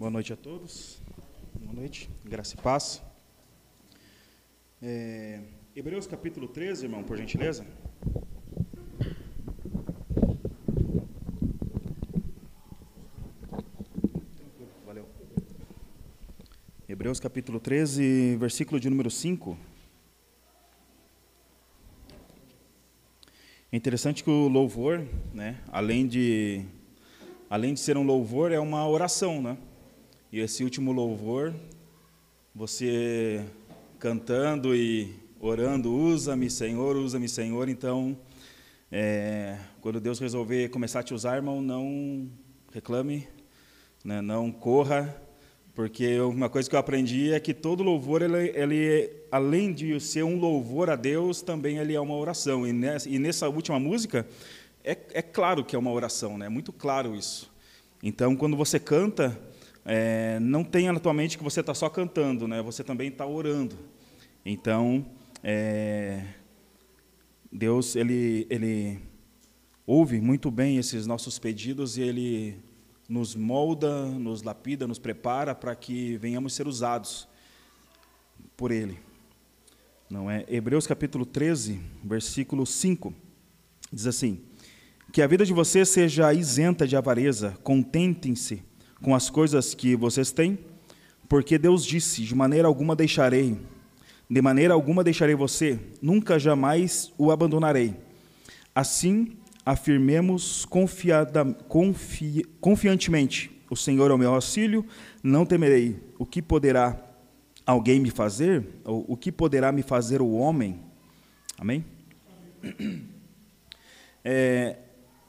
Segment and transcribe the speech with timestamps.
[0.00, 0.98] Boa noite a todos.
[1.60, 3.02] Boa noite, graça e paz.
[4.80, 5.42] É,
[5.76, 7.66] Hebreus capítulo 13, irmão, por gentileza.
[14.86, 15.06] Valeu.
[16.88, 19.54] Hebreus capítulo 13, versículo de número 5.
[23.70, 26.64] É interessante que o louvor, né, além de
[27.50, 29.58] além de ser um louvor, é uma oração, né?
[30.32, 31.52] E esse último louvor,
[32.54, 33.44] você
[33.98, 37.68] cantando e orando, usa-me, Senhor, usa-me, Senhor.
[37.68, 38.16] Então,
[38.92, 42.30] é, quando Deus resolver começar a te usar, irmão, não
[42.72, 43.26] reclame,
[44.04, 45.20] né, não corra,
[45.74, 50.22] porque uma coisa que eu aprendi é que todo louvor, ele, ele, além de ser
[50.22, 52.64] um louvor a Deus, também ele é uma oração.
[52.64, 54.24] E nessa, e nessa última música,
[54.84, 56.46] é, é claro que é uma oração, né?
[56.46, 57.50] é muito claro isso.
[58.00, 59.36] Então, quando você canta,
[59.84, 62.62] é, não tenha na tua mente que você está só cantando, né?
[62.62, 63.76] você também está orando.
[64.44, 65.04] Então,
[65.42, 66.24] é,
[67.52, 69.00] Deus ele, ele
[69.86, 72.56] ouve muito bem esses nossos pedidos e Ele
[73.08, 77.26] nos molda, nos lapida, nos prepara para que venhamos ser usados
[78.56, 79.00] por Ele.
[80.08, 80.44] Não é?
[80.48, 83.12] Hebreus capítulo 13, versículo 5,
[83.92, 84.40] diz assim:
[85.12, 88.62] Que a vida de vocês seja isenta de avareza, contentem-se
[89.02, 90.58] com as coisas que vocês têm,
[91.28, 93.58] porque Deus disse: De maneira alguma deixarei,
[94.28, 97.96] de maneira alguma deixarei você, nunca jamais o abandonarei.
[98.74, 104.84] Assim, afirmemos confiada, confi, confiantemente: O Senhor é o meu auxílio,
[105.22, 105.98] não temerei.
[106.18, 106.96] O que poderá
[107.64, 108.66] alguém me fazer?
[108.84, 110.80] Ou o que poderá me fazer o homem?
[111.58, 111.84] Amém?
[114.22, 114.76] É,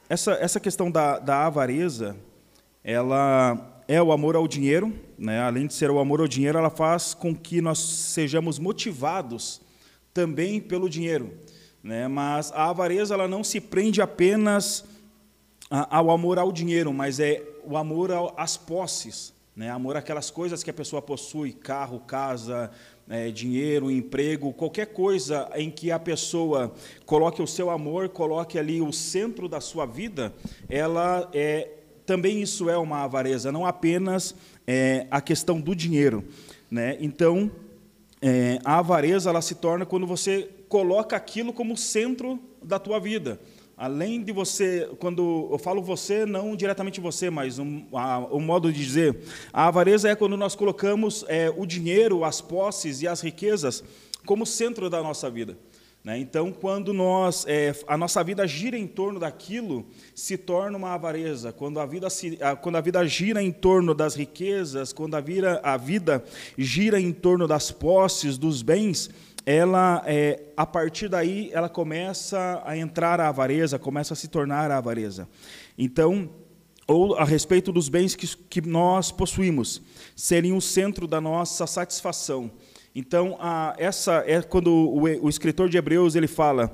[0.10, 2.18] essa, essa questão da, da avareza
[2.84, 5.42] ela é o amor ao dinheiro, né?
[5.42, 9.62] além de ser o amor ao dinheiro, ela faz com que nós sejamos motivados
[10.14, 11.34] também pelo dinheiro.
[11.84, 12.08] Né?
[12.08, 14.86] Mas a avareza ela não se prende apenas
[15.70, 19.70] ao amor ao dinheiro, mas é o amor às posses, né?
[19.70, 22.72] amor àquelas coisas que a pessoa possui, carro, casa,
[23.10, 26.74] é, dinheiro, emprego, qualquer coisa em que a pessoa
[27.06, 30.34] coloque o seu amor, coloque ali o centro da sua vida,
[30.70, 31.81] ela é
[32.12, 34.36] também isso é uma avareza, não apenas
[34.68, 36.26] é, a questão do dinheiro.
[36.70, 36.98] Né?
[37.00, 37.50] Então,
[38.22, 43.40] é, a avareza ela se torna quando você coloca aquilo como centro da tua vida.
[43.78, 48.74] Além de você, quando eu falo você, não diretamente você, mas um, a, um modo
[48.74, 49.18] de dizer,
[49.54, 53.86] a avareza é quando nós colocamos é, o dinheiro, as posses e as riquezas
[54.26, 55.58] como centro da nossa vida.
[56.04, 56.18] Né?
[56.18, 59.86] Então, quando nós, é, a nossa vida gira em torno daquilo,
[60.16, 61.52] se torna uma avareza.
[61.52, 65.22] Quando a vida, se, a, quando a vida gira em torno das riquezas, quando a,
[65.22, 66.24] vira, a vida
[66.58, 69.12] gira em torno das posses, dos bens,
[69.46, 74.72] ela, é, a partir daí, ela começa a entrar a avareza, começa a se tornar
[74.72, 75.28] a avareza.
[75.78, 76.30] Então,
[76.88, 79.82] ou a respeito dos bens que, que nós possuímos,
[80.16, 82.52] serem o centro da nossa satisfação.
[82.94, 86.74] Então, a, essa é quando o, o escritor de Hebreus ele fala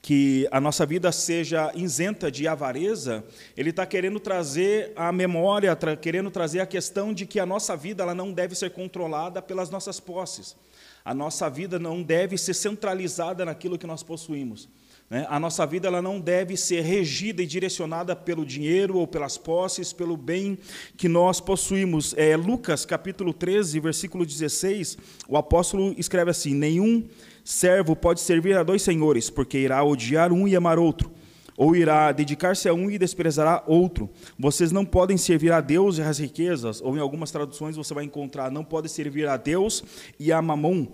[0.00, 3.24] que a nossa vida seja isenta de avareza,
[3.56, 7.76] ele está querendo trazer a memória, tra querendo trazer a questão de que a nossa
[7.76, 10.56] vida ela não deve ser controlada pelas nossas posses.
[11.04, 14.68] A nossa vida não deve ser centralizada naquilo que nós possuímos.
[15.10, 15.26] Né?
[15.28, 19.92] A nossa vida ela não deve ser regida e direcionada pelo dinheiro ou pelas posses,
[19.92, 20.58] pelo bem
[20.96, 22.14] que nós possuímos.
[22.16, 27.04] É, Lucas capítulo 13, versículo 16, o apóstolo escreve assim: Nenhum
[27.42, 31.10] servo pode servir a dois senhores, porque irá odiar um e amar outro,
[31.56, 34.10] ou irá dedicar-se a um e desprezará outro.
[34.38, 38.04] Vocês não podem servir a Deus e às riquezas, ou em algumas traduções você vai
[38.04, 39.82] encontrar, não pode servir a Deus
[40.20, 40.86] e a mamon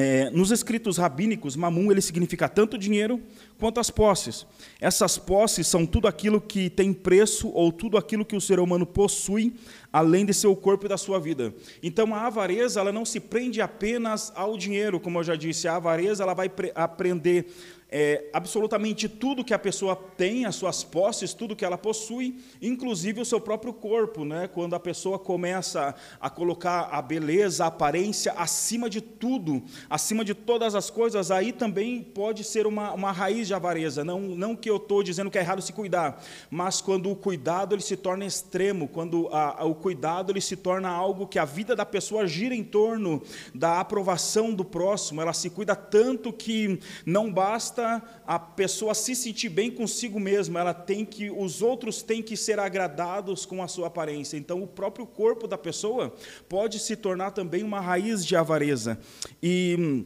[0.00, 3.20] é, nos escritos rabínicos, mamum ele significa tanto dinheiro
[3.58, 4.46] quanto as posses.
[4.80, 8.86] Essas posses são tudo aquilo que tem preço ou tudo aquilo que o ser humano
[8.86, 9.54] possui,
[9.92, 11.54] além de seu corpo e da sua vida.
[11.82, 15.68] Então a avareza ela não se prende apenas ao dinheiro, como eu já disse.
[15.68, 17.46] A avareza ela vai aprender
[17.90, 23.20] é, absolutamente tudo que a pessoa tem, as suas posses, tudo que ela possui, inclusive
[23.20, 24.24] o seu próprio corpo.
[24.24, 24.48] Né?
[24.48, 30.34] Quando a pessoa começa a colocar a beleza, a aparência acima de tudo, acima de
[30.34, 34.04] todas as coisas, aí também pode ser uma, uma raiz de avareza.
[34.04, 37.74] Não, não que eu estou dizendo que é errado se cuidar, mas quando o cuidado
[37.74, 41.44] ele se torna extremo, quando a, a, o cuidado ele se torna algo que a
[41.44, 43.22] vida da pessoa gira em torno
[43.54, 45.22] da aprovação do próximo.
[45.22, 50.74] Ela se cuida tanto que não basta a pessoa se sentir bem consigo mesma, ela
[50.74, 54.36] tem que os outros têm que ser agradados com a sua aparência.
[54.36, 56.14] Então, o próprio corpo da pessoa
[56.48, 58.98] pode se tornar também uma raiz de avareza.
[59.42, 60.04] E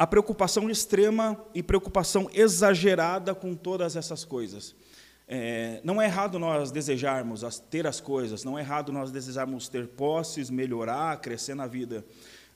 [0.00, 4.74] a preocupação extrema e preocupação exagerada com todas essas coisas.
[5.32, 9.68] É, não é errado nós desejarmos as, ter as coisas, não é errado nós desejarmos
[9.68, 12.04] ter posses, melhorar, crescer na vida.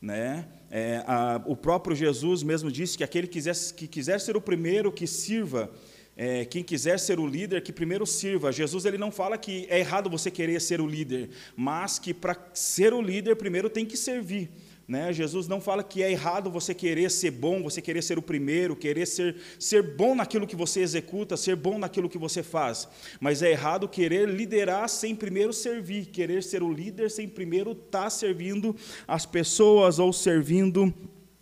[0.03, 0.45] Né?
[0.69, 4.41] É, a, o próprio Jesus mesmo disse que aquele que quiser, que quiser ser o
[4.41, 5.71] primeiro, que sirva.
[6.17, 8.51] É, quem quiser ser o líder, que primeiro sirva.
[8.51, 12.37] Jesus ele não fala que é errado você querer ser o líder, mas que para
[12.53, 14.51] ser o líder, primeiro tem que servir.
[14.87, 15.13] Né?
[15.15, 18.77] Jesus não fala que é errado você querer ser bom, você querer ser o primeiro,
[18.77, 22.87] querer ser, ser bom naquilo que você executa, ser bom naquilo que você faz.
[23.19, 28.03] Mas é errado querer liderar sem primeiro servir, querer ser o líder sem primeiro estar
[28.03, 28.77] tá servindo
[29.09, 30.93] as pessoas ou servindo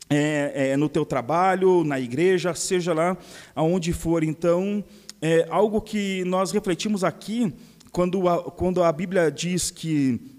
[0.09, 3.17] é, é, no teu trabalho, na igreja, seja lá
[3.57, 4.23] aonde for.
[4.23, 4.85] Então,
[5.21, 7.53] é algo que nós refletimos aqui
[7.91, 10.32] quando a, quando a Bíblia diz que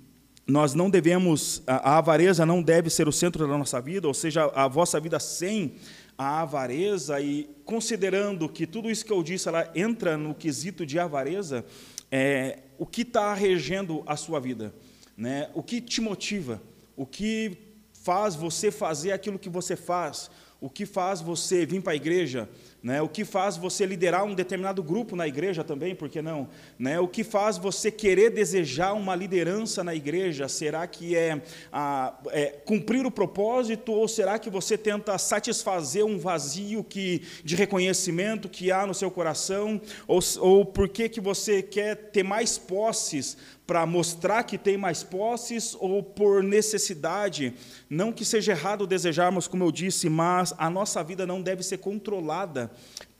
[0.46, 4.46] nós não devemos, a, avareza não deve ser o centro da nossa vida, ou seja,
[4.54, 5.76] a vossa vida sem
[6.18, 11.00] a avareza, e considerando que tudo isso que eu disse ela entra no quesito de
[11.00, 11.66] avareza,
[12.12, 14.74] é, o que está regendo a sua vida?
[15.18, 15.50] Né?
[15.54, 16.62] O que te motiva?
[16.96, 17.58] O que
[17.92, 20.30] faz você fazer aquilo que você faz?
[20.60, 22.50] O que faz você vir para a igreja?
[22.84, 23.02] Né?
[23.02, 26.50] O que faz você liderar um determinado grupo na igreja também, por que não?
[26.78, 27.00] Né?
[27.00, 30.50] O que faz você querer desejar uma liderança na igreja?
[30.50, 31.42] Será que é,
[31.72, 37.56] a, é, cumprir o propósito ou será que você tenta satisfazer um vazio que, de
[37.56, 39.80] reconhecimento que há no seu coração?
[40.06, 45.04] Ou, ou por que, que você quer ter mais posses para mostrar que tem mais
[45.04, 47.54] posses ou por necessidade.
[47.90, 51.78] Não que seja errado desejarmos, como eu disse, mas a nossa vida não deve ser
[51.78, 52.70] controlada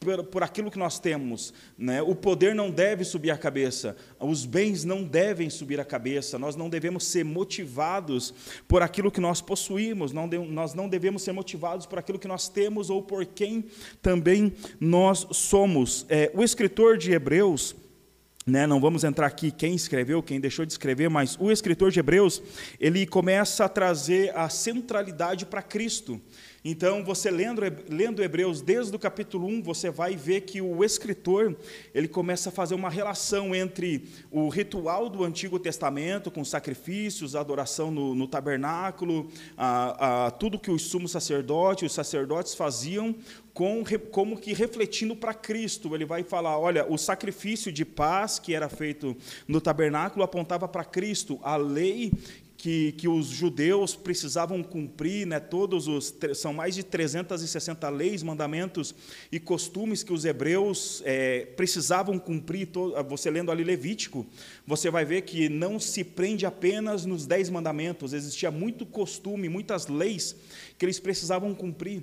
[0.04, 1.54] por, por aquilo que nós temos.
[1.78, 2.02] Né?
[2.02, 6.56] O poder não deve subir a cabeça, os bens não devem subir a cabeça, nós
[6.56, 8.34] não devemos ser motivados
[8.68, 12.28] por aquilo que nós possuímos, não de, nós não devemos ser motivados por aquilo que
[12.28, 13.66] nós temos ou por quem
[14.02, 16.06] também nós somos.
[16.10, 17.76] É, o escritor de Hebreus
[18.46, 22.00] né, não vamos entrar aqui quem escreveu, quem deixou de escrever, mas o escritor de
[22.00, 22.42] Hebreus,
[22.80, 26.22] ele começa a trazer a centralidade para Cristo.
[26.66, 31.58] Então, você lendo, lendo Hebreus desde o capítulo 1, você vai ver que o escritor,
[31.94, 37.92] ele começa a fazer uma relação entre o ritual do Antigo Testamento, com sacrifícios, adoração
[37.92, 43.14] no, no tabernáculo, a, a, tudo que os sumos sacerdotes, os sacerdotes faziam,
[43.54, 45.94] com, como que refletindo para Cristo.
[45.94, 49.16] Ele vai falar: olha, o sacrifício de paz que era feito
[49.48, 52.12] no tabernáculo apontava para Cristo, a lei
[52.64, 58.96] que, que os judeus precisavam cumprir, né, todos os são mais de 360 leis, mandamentos
[59.30, 62.70] e costumes que os hebreus é, precisavam cumprir.
[63.10, 64.26] você lendo ali Levítico,
[64.66, 69.88] você vai ver que não se prende apenas nos dez mandamentos, existia muito costume, muitas
[69.88, 70.34] leis
[70.78, 72.02] que eles precisavam cumprir.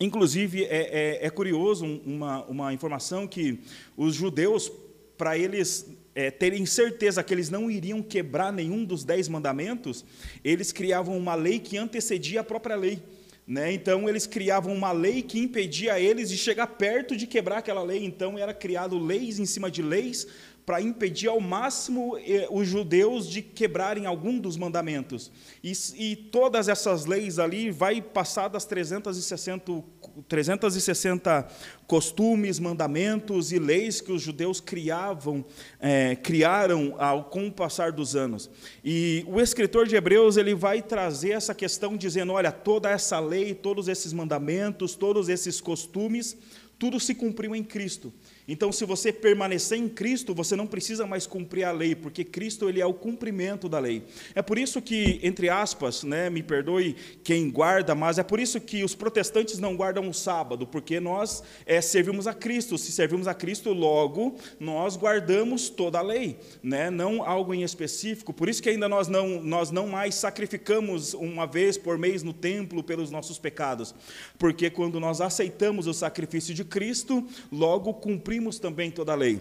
[0.00, 3.60] Inclusive, é, é, é curioso uma, uma informação que
[3.96, 4.72] os judeus,
[5.16, 10.04] para eles é, terem certeza que eles não iriam quebrar nenhum dos dez mandamentos,
[10.44, 13.02] eles criavam uma lei que antecedia a própria lei.
[13.46, 13.72] Né?
[13.72, 18.02] Então, eles criavam uma lei que impedia eles de chegar perto de quebrar aquela lei.
[18.04, 20.26] Então, era criado leis em cima de leis
[20.66, 25.30] para impedir ao máximo eh, os judeus de quebrarem algum dos mandamentos.
[25.62, 29.84] E, e, todas essas leis ali vai passar das 360,
[30.26, 31.46] 360
[31.86, 35.44] costumes, mandamentos e leis que os judeus criavam,
[35.78, 38.48] é, criaram ao, com o passar dos anos.
[38.82, 43.54] E o escritor de Hebreus ele vai trazer essa questão dizendo, olha, toda essa lei,
[43.54, 46.38] todos esses mandamentos, todos esses costumes,
[46.78, 48.12] tudo se cumpriu em Cristo.
[48.46, 52.68] Então, se você permanecer em Cristo, você não precisa mais cumprir a lei, porque Cristo
[52.68, 54.02] ele é o cumprimento da lei.
[54.34, 58.60] É por isso que, entre aspas, né, me perdoe quem guarda, mas é por isso
[58.60, 62.76] que os protestantes não guardam o sábado, porque nós é, servimos a Cristo.
[62.76, 68.30] Se servimos a Cristo, logo nós guardamos toda a lei, né, não algo em específico.
[68.30, 72.34] Por isso que ainda nós não, nós não mais sacrificamos uma vez por mês no
[72.34, 73.94] templo pelos nossos pecados,
[74.38, 79.40] porque quando nós aceitamos o sacrifício de Cristo, logo cumprimos cumprimos também toda a lei.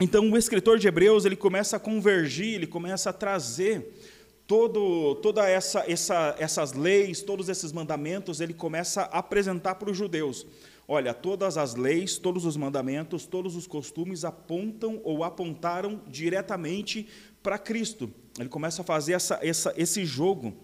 [0.00, 3.92] Então, o escritor de Hebreus ele começa a convergir, ele começa a trazer
[4.46, 9.96] todo, toda essa, essa, essas leis, todos esses mandamentos, ele começa a apresentar para os
[9.96, 10.46] judeus.
[10.86, 17.08] olha, todas as leis, todos os mandamentos, todos os costumes apontam ou apontaram diretamente
[17.42, 18.12] para Cristo.
[18.38, 20.54] Ele começa a fazer essa, essa, esse jogo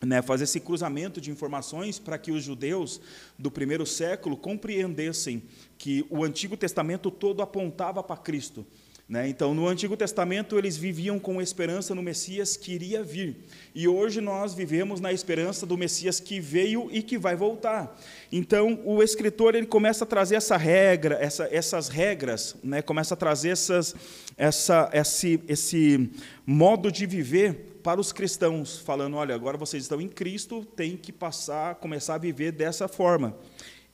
[0.00, 3.00] né, fazer esse cruzamento de informações para que os judeus
[3.38, 5.42] do primeiro século compreendessem
[5.76, 8.64] que o Antigo Testamento todo apontava para Cristo.
[9.08, 9.26] Né?
[9.26, 13.36] Então, no Antigo Testamento, eles viviam com esperança no Messias que iria vir.
[13.74, 17.98] E hoje nós vivemos na esperança do Messias que veio e que vai voltar.
[18.30, 22.82] Então, o escritor ele começa a trazer essa regra, essa, essas regras, né?
[22.82, 23.96] começa a trazer essas,
[24.36, 26.10] essa, esse, esse
[26.44, 31.10] modo de viver para os cristãos, falando: olha, agora vocês estão em Cristo, tem que
[31.10, 33.34] passar, começar a viver dessa forma.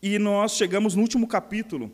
[0.03, 1.93] E nós chegamos no último capítulo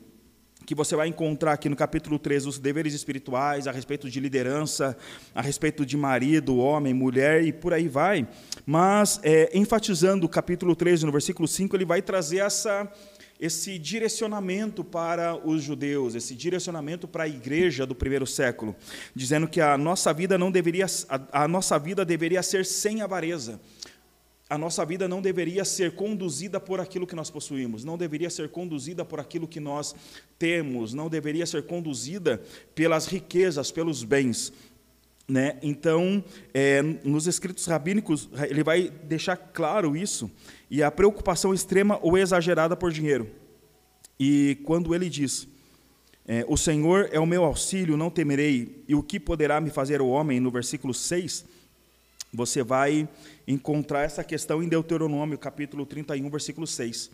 [0.64, 4.96] que você vai encontrar aqui no capítulo 3 os deveres espirituais, a respeito de liderança,
[5.34, 8.26] a respeito de marido, homem, mulher e por aí vai.
[8.64, 12.90] Mas, é, enfatizando o capítulo 13, no versículo 5, ele vai trazer essa,
[13.40, 18.76] esse direcionamento para os judeus, esse direcionamento para a igreja do primeiro século,
[19.14, 23.58] dizendo que a nossa vida não deveria, a, a nossa vida deveria ser sem avareza
[24.50, 28.48] a nossa vida não deveria ser conduzida por aquilo que nós possuímos, não deveria ser
[28.48, 29.94] conduzida por aquilo que nós
[30.36, 32.42] temos, não deveria ser conduzida
[32.74, 34.52] pelas riquezas, pelos bens.
[35.28, 35.58] Né?
[35.62, 40.30] Então, é, nos escritos rabínicos, ele vai deixar claro isso,
[40.70, 43.30] e a preocupação extrema ou exagerada por dinheiro.
[44.18, 45.48] E quando ele diz,
[46.26, 50.00] é, o Senhor é o meu auxílio, não temerei, e o que poderá me fazer
[50.00, 51.44] o homem, no versículo 6,
[52.32, 53.08] você vai
[53.46, 57.10] encontrar essa questão em Deuteronômio, capítulo 31, versículo 6.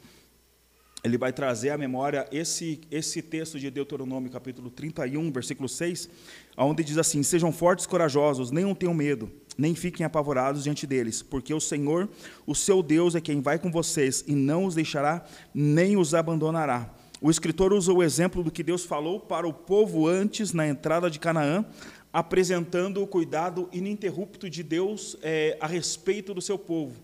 [1.06, 6.10] Ele vai trazer à memória esse, esse texto de Deuteronômio, capítulo 31, versículo 6,
[6.56, 11.22] onde diz assim: Sejam fortes e corajosos, nenhum tenham medo, nem fiquem apavorados diante deles,
[11.22, 12.08] porque o Senhor,
[12.44, 16.92] o seu Deus, é quem vai com vocês e não os deixará, nem os abandonará.
[17.20, 21.08] O escritor usa o exemplo do que Deus falou para o povo antes na entrada
[21.08, 21.64] de Canaã,
[22.12, 26.96] apresentando o cuidado ininterrupto de Deus é, a respeito do seu povo.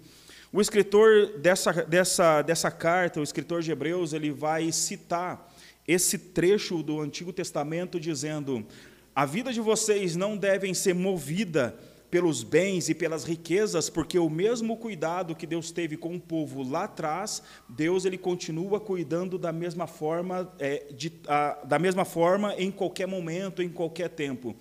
[0.52, 5.50] O escritor dessa, dessa, dessa carta, o escritor de Hebreus, ele vai citar
[5.88, 8.66] esse trecho do Antigo Testamento dizendo:
[9.14, 11.74] a vida de vocês não deve ser movida
[12.12, 16.62] pelos bens e pelas riquezas, porque o mesmo cuidado que Deus teve com o povo
[16.62, 22.54] lá atrás, Deus ele continua cuidando da mesma forma, é, de, a, da mesma forma
[22.58, 24.54] em qualquer momento, em qualquer tempo.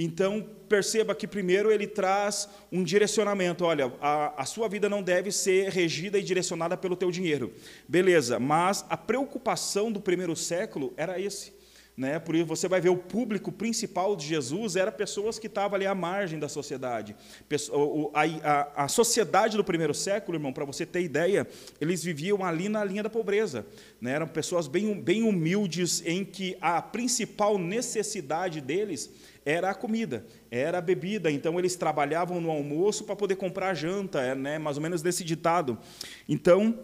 [0.00, 3.64] Então perceba que primeiro ele traz um direcionamento.
[3.64, 7.52] Olha, a, a sua vida não deve ser regida e direcionada pelo teu dinheiro,
[7.88, 8.38] beleza?
[8.38, 11.57] Mas a preocupação do primeiro século era esse
[11.98, 12.20] né?
[12.20, 15.84] Por isso você vai ver o público principal de Jesus era pessoas que estavam ali
[15.84, 17.16] à margem da sociedade.
[18.76, 21.44] A, sociedade do primeiro século, irmão, para você ter ideia,
[21.80, 23.66] eles viviam ali na linha da pobreza.
[24.00, 24.12] Né?
[24.12, 29.10] Eram pessoas bem, bem humildes, em que a principal necessidade deles
[29.44, 31.32] era a comida, era a bebida.
[31.32, 34.56] Então eles trabalhavam no almoço para poder comprar janta, é, né?
[34.56, 35.76] mais ou menos desse ditado.
[36.28, 36.78] Então,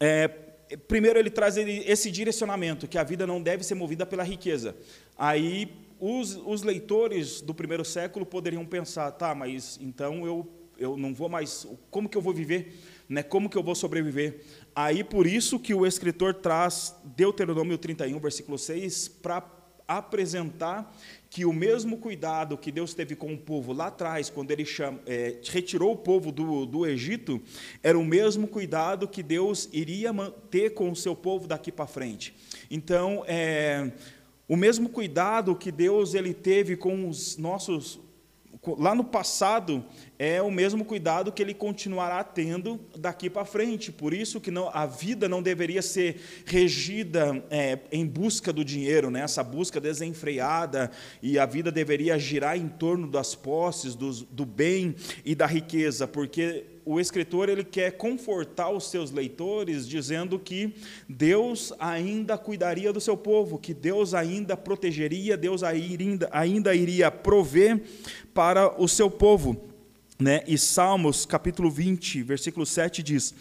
[0.00, 0.28] é,
[0.76, 4.76] primeiro ele traz esse direcionamento, que a vida não deve ser movida pela riqueza.
[5.16, 5.70] Aí
[6.00, 10.48] os, os leitores do primeiro século poderiam pensar, tá, mas então eu,
[10.78, 12.74] eu não vou mais, como que eu vou viver?
[13.08, 13.22] Né?
[13.22, 14.40] Como que eu vou sobreviver?
[14.74, 19.42] Aí por isso que o escritor traz Deuteronômio 31, versículo 6, para
[19.88, 20.94] apresentar
[21.30, 24.98] que o mesmo cuidado que Deus teve com o povo lá atrás, quando ele chama,
[25.06, 27.40] é, retirou o povo do, do Egito,
[27.82, 30.12] era o mesmo cuidado que Deus iria
[30.50, 32.34] ter com o seu povo daqui para frente.
[32.70, 33.92] Então, é,
[34.48, 38.00] o mesmo cuidado que Deus ele teve com os nossos
[38.78, 39.84] lá no passado
[40.18, 43.92] é o mesmo cuidado que ele continuará tendo daqui para frente.
[43.92, 49.10] Por isso que não, a vida não deveria ser regida é, em busca do dinheiro,
[49.10, 49.20] né?
[49.20, 50.90] essa busca desenfreada,
[51.22, 56.08] e a vida deveria girar em torno das posses, do, do bem e da riqueza,
[56.08, 60.74] porque o escritor ele quer confortar os seus leitores dizendo que
[61.06, 67.82] Deus ainda cuidaria do seu povo, que Deus ainda protegeria, Deus ainda, ainda iria prover
[68.32, 69.68] para o seu povo.
[70.18, 70.42] Né?
[70.46, 73.34] E Salmos capítulo 20, versículo 7 diz: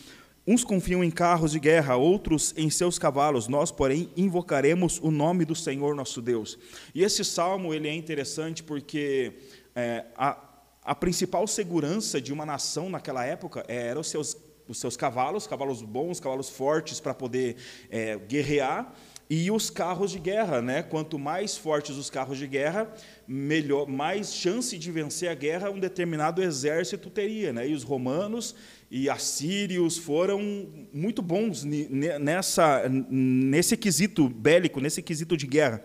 [0.46, 3.48] Uns confiam em carros de guerra, outros em seus cavalos.
[3.48, 6.60] Nós, porém, invocaremos o nome do Senhor nosso Deus.
[6.94, 9.32] E esse salmo ele é interessante porque
[9.74, 10.47] é, a,
[10.88, 14.38] a principal segurança de uma nação naquela época eram os seus,
[14.70, 17.58] os seus cavalos, cavalos bons, cavalos fortes para poder
[17.92, 18.96] é, guerrear,
[19.30, 20.82] e os carros de guerra, né?
[20.82, 22.90] Quanto mais fortes os carros de guerra,
[23.28, 27.68] melhor, mais chance de vencer a guerra um determinado exército teria, né?
[27.68, 28.56] E os romanos
[28.90, 35.84] e assírios foram muito bons nessa nesse quesito bélico, nesse quesito de guerra.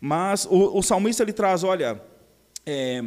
[0.00, 2.00] Mas o, o salmista ele traz, olha,
[2.64, 3.02] é,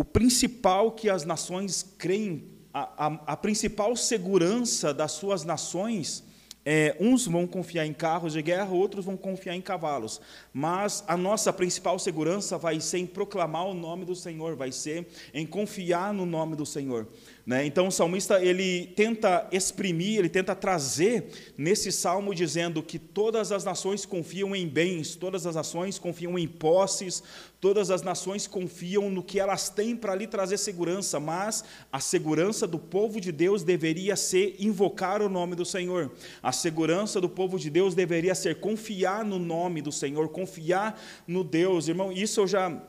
[0.00, 6.24] o principal que as nações creem, a, a, a principal segurança das suas nações
[6.64, 10.18] é, uns vão confiar em carros de guerra, outros vão confiar em cavalos.
[10.52, 15.06] Mas a nossa principal segurança vai ser em proclamar o nome do Senhor, vai ser
[15.32, 17.06] em confiar no nome do Senhor.
[17.46, 17.64] Né?
[17.66, 23.64] Então o salmista ele tenta exprimir, ele tenta trazer nesse salmo dizendo que todas as
[23.64, 27.22] nações confiam em bens, todas as nações confiam em posses,
[27.60, 32.66] todas as nações confiam no que elas têm para lhe trazer segurança, mas a segurança
[32.66, 36.10] do povo de Deus deveria ser invocar o nome do Senhor.
[36.42, 41.44] A segurança do povo de Deus deveria ser confiar no nome do Senhor, confiar no
[41.44, 41.88] Deus.
[41.88, 42.82] Irmão, isso eu já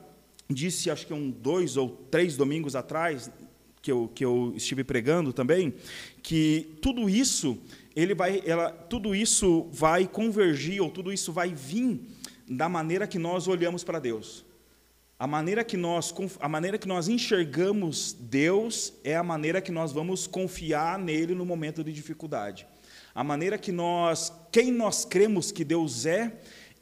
[0.48, 3.30] disse, acho que um dois ou três domingos atrás,
[3.82, 5.74] que eu, que eu estive pregando também,
[6.22, 7.58] que tudo isso
[7.94, 12.00] ele vai, ela, tudo isso vai convergir ou tudo isso vai vir
[12.48, 14.44] da maneira que nós olhamos para Deus.
[15.18, 19.92] A maneira que nós a maneira que nós enxergamos Deus é a maneira que nós
[19.92, 22.66] vamos confiar nele no momento de dificuldade.
[23.14, 26.32] A maneira que nós, quem nós cremos que Deus é,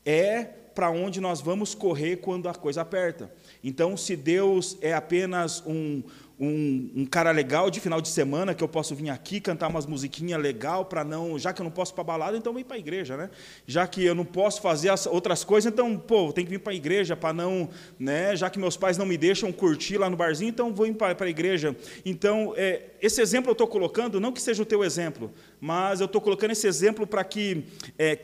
[0.04, 3.32] é para onde nós vamos correr quando a coisa aperta.
[3.62, 6.02] Então, se Deus é apenas um,
[6.40, 9.84] um, um, cara legal de final de semana que eu posso vir aqui cantar umas
[9.84, 12.78] musiquinhas legal para não, já que eu não posso para balada, então vem para a
[12.78, 13.28] igreja, né?
[13.66, 16.72] Já que eu não posso fazer as outras coisas, então pô, tem que vir para
[16.72, 18.34] a igreja para não, né?
[18.34, 21.28] Já que meus pais não me deixam curtir lá no barzinho, então vou para a
[21.28, 21.76] igreja.
[22.06, 26.06] Então é, esse exemplo eu estou colocando, não que seja o teu exemplo, mas eu
[26.06, 27.64] estou colocando esse exemplo para que
[27.98, 28.18] é,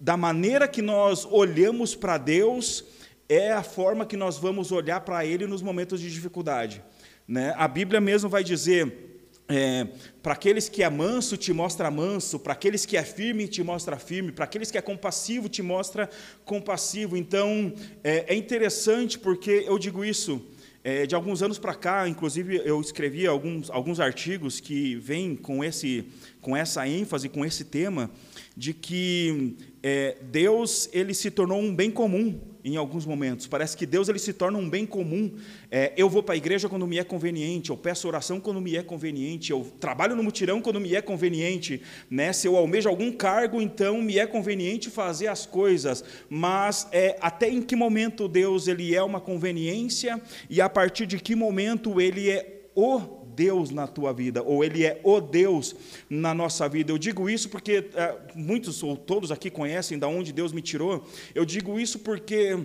[0.00, 2.84] da maneira que nós olhamos para Deus
[3.28, 6.82] é a forma que nós vamos olhar para Ele nos momentos de dificuldade.
[7.28, 7.54] Né?
[7.56, 9.86] A Bíblia mesmo vai dizer: é,
[10.22, 13.98] para aqueles que é manso, te mostra manso, para aqueles que é firme, te mostra
[13.98, 16.08] firme, para aqueles que é compassivo, te mostra
[16.46, 17.16] compassivo.
[17.16, 20.40] Então, é, é interessante porque eu digo isso.
[20.82, 25.62] É, de alguns anos para cá, inclusive, eu escrevi alguns, alguns artigos que vêm com,
[25.62, 26.06] esse,
[26.40, 28.10] com essa ênfase, com esse tema,
[28.56, 33.46] de que é, Deus ele se tornou um bem comum em alguns momentos.
[33.46, 35.32] Parece que Deus ele se torna um bem comum.
[35.70, 38.76] É, eu vou para a igreja quando me é conveniente, eu peço oração quando me
[38.76, 41.80] é conveniente, eu trabalho no mutirão quando me é conveniente.
[42.10, 42.32] Né?
[42.32, 46.04] Se eu almejo algum cargo, então me é conveniente fazer as coisas.
[46.28, 51.18] Mas é, até em que momento Deus ele é uma conveniência e a partir de
[51.18, 55.74] que momento ele é o Deus na tua vida, ou Ele é o Deus
[56.08, 56.92] na nossa vida.
[56.92, 61.06] Eu digo isso porque é, muitos ou todos aqui conhecem da onde Deus me tirou.
[61.34, 62.58] Eu digo isso porque,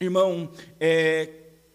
[0.00, 1.28] irmão, é,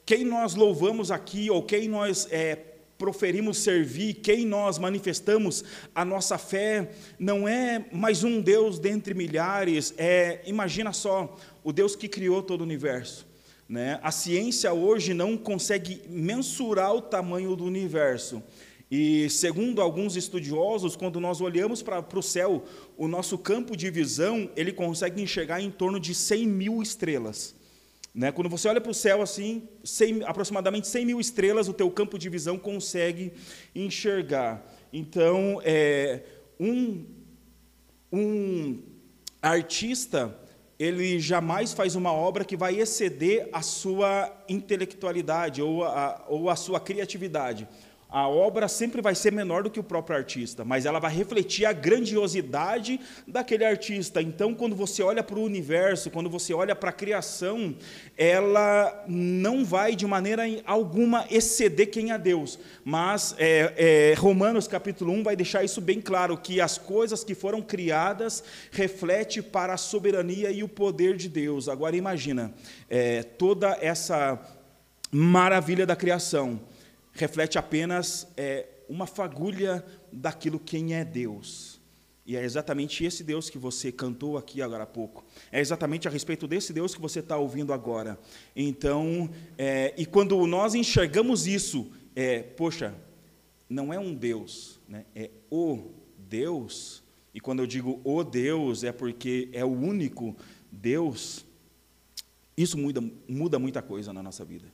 [0.05, 2.57] quem nós louvamos aqui, ou quem nós é,
[2.97, 9.93] proferimos servir, quem nós manifestamos a nossa fé, não é mais um Deus dentre milhares,
[9.97, 13.25] é, imagina só, o Deus que criou todo o universo.
[13.67, 13.99] Né?
[14.03, 18.43] A ciência hoje não consegue mensurar o tamanho do universo.
[18.89, 22.63] E, segundo alguns estudiosos, quando nós olhamos para o céu,
[22.95, 27.55] o nosso campo de visão ele consegue enxergar em torno de 100 mil estrelas.
[28.13, 28.31] Né?
[28.31, 32.17] Quando você olha para o céu assim, 100, aproximadamente 100 mil estrelas, o teu campo
[32.19, 33.33] de visão consegue
[33.73, 34.63] enxergar.
[34.93, 36.21] Então, é,
[36.59, 37.03] um,
[38.13, 38.79] um
[39.41, 40.39] artista
[40.77, 46.55] ele jamais faz uma obra que vai exceder a sua intelectualidade ou a, ou a
[46.55, 47.67] sua criatividade
[48.15, 51.65] a obra sempre vai ser menor do que o próprio artista, mas ela vai refletir
[51.65, 52.97] a grandiosidade
[53.27, 54.21] daquele artista.
[54.21, 57.75] Então, quando você olha para o universo, quando você olha para a criação,
[58.17, 62.57] ela não vai de maneira alguma exceder quem é Deus.
[62.85, 67.35] Mas é, é, Romanos capítulo 1 vai deixar isso bem claro, que as coisas que
[67.35, 71.67] foram criadas refletem para a soberania e o poder de Deus.
[71.67, 72.53] Agora imagina,
[72.89, 74.39] é, toda essa
[75.11, 76.61] maravilha da criação
[77.15, 81.79] reflete apenas é, uma fagulha daquilo quem é Deus.
[82.25, 85.23] E é exatamente esse Deus que você cantou aqui agora há pouco.
[85.51, 88.19] É exatamente a respeito desse Deus que você está ouvindo agora.
[88.55, 92.95] Então, é, e quando nós enxergamos isso, é, poxa,
[93.69, 95.05] não é um Deus, né?
[95.15, 97.03] é o Deus.
[97.33, 100.35] E quando eu digo o Deus, é porque é o único
[100.71, 101.45] Deus.
[102.57, 104.65] Isso muda, muda muita coisa na nossa vida.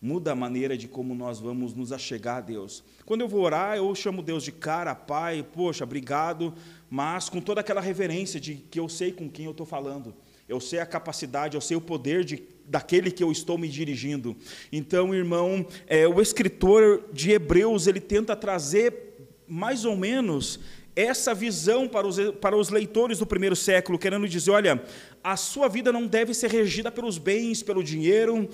[0.00, 2.84] Muda a maneira de como nós vamos nos achegar a Deus.
[3.04, 6.52] Quando eu vou orar, eu chamo Deus de cara, Pai, poxa, obrigado,
[6.90, 10.14] mas com toda aquela reverência de que eu sei com quem eu estou falando.
[10.48, 14.36] Eu sei a capacidade, eu sei o poder de, daquele que eu estou me dirigindo.
[14.70, 19.16] Então, irmão, é, o escritor de Hebreus ele tenta trazer
[19.48, 20.60] mais ou menos
[20.96, 24.82] essa visão para os, para os leitores do primeiro século, querendo dizer: olha,
[25.22, 28.48] a sua vida não deve ser regida pelos bens, pelo dinheiro,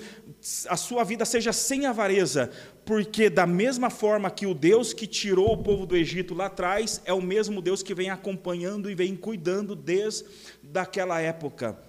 [0.67, 2.51] a sua vida seja sem avareza,
[2.83, 7.01] porque da mesma forma que o Deus que tirou o povo do Egito lá atrás,
[7.05, 10.25] é o mesmo Deus que vem acompanhando e vem cuidando desde
[10.61, 11.79] daquela época.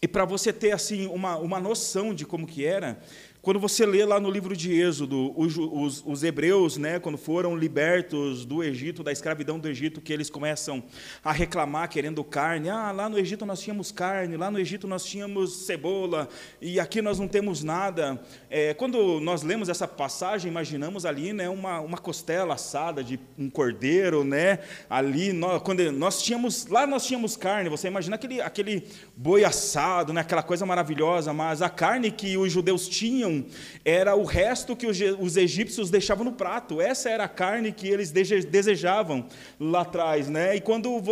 [0.00, 3.00] E para você ter assim uma, uma noção de como que era,
[3.48, 7.56] quando você lê lá no livro de Êxodo, os, os, os, hebreus, né, quando foram
[7.56, 10.84] libertos do Egito, da escravidão do Egito, que eles começam
[11.24, 12.68] a reclamar querendo carne.
[12.68, 16.28] Ah, lá no Egito nós tínhamos carne, lá no Egito nós tínhamos cebola,
[16.60, 18.20] e aqui nós não temos nada.
[18.50, 23.48] É, quando nós lemos essa passagem, imaginamos ali né, uma, uma costela assada de um
[23.48, 24.58] cordeiro, né,
[24.90, 30.12] ali, nós, quando nós tínhamos, lá nós tínhamos carne, você imagina aquele, aquele boi assado,
[30.12, 33.37] né, aquela coisa maravilhosa, mas a carne que os judeus tinham,
[33.84, 36.80] era o resto que os egípcios deixavam no prato.
[36.80, 39.26] Essa era a carne que eles desejavam
[39.58, 40.56] lá atrás, né?
[40.56, 41.02] E quando,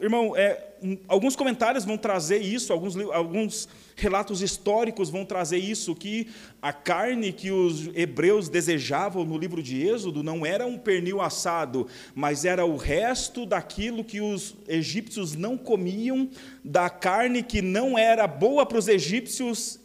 [0.00, 0.66] irmão, é,
[1.08, 6.28] alguns comentários vão trazer isso, alguns, alguns relatos históricos vão trazer isso, que
[6.60, 11.86] a carne que os hebreus desejavam no livro de Êxodo não era um pernil assado,
[12.14, 16.28] mas era o resto daquilo que os egípcios não comiam,
[16.64, 19.80] da carne que não era boa para os egípcios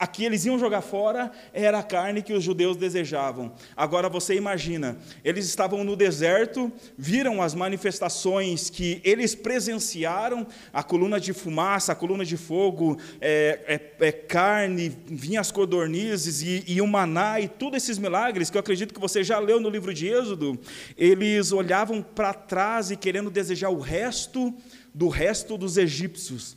[0.00, 3.52] a que eles iam jogar fora era a carne que os judeus desejavam.
[3.76, 11.20] Agora você imagina, eles estavam no deserto, viram as manifestações que eles presenciaram, a coluna
[11.20, 16.80] de fumaça, a coluna de fogo, é, é, é carne, vinham as codornizes e, e
[16.80, 19.92] o maná e todos esses milagres que eu acredito que você já leu no livro
[19.92, 20.58] de Êxodo,
[20.96, 24.54] eles olhavam para trás e querendo desejar o resto
[24.94, 26.56] do resto dos egípcios.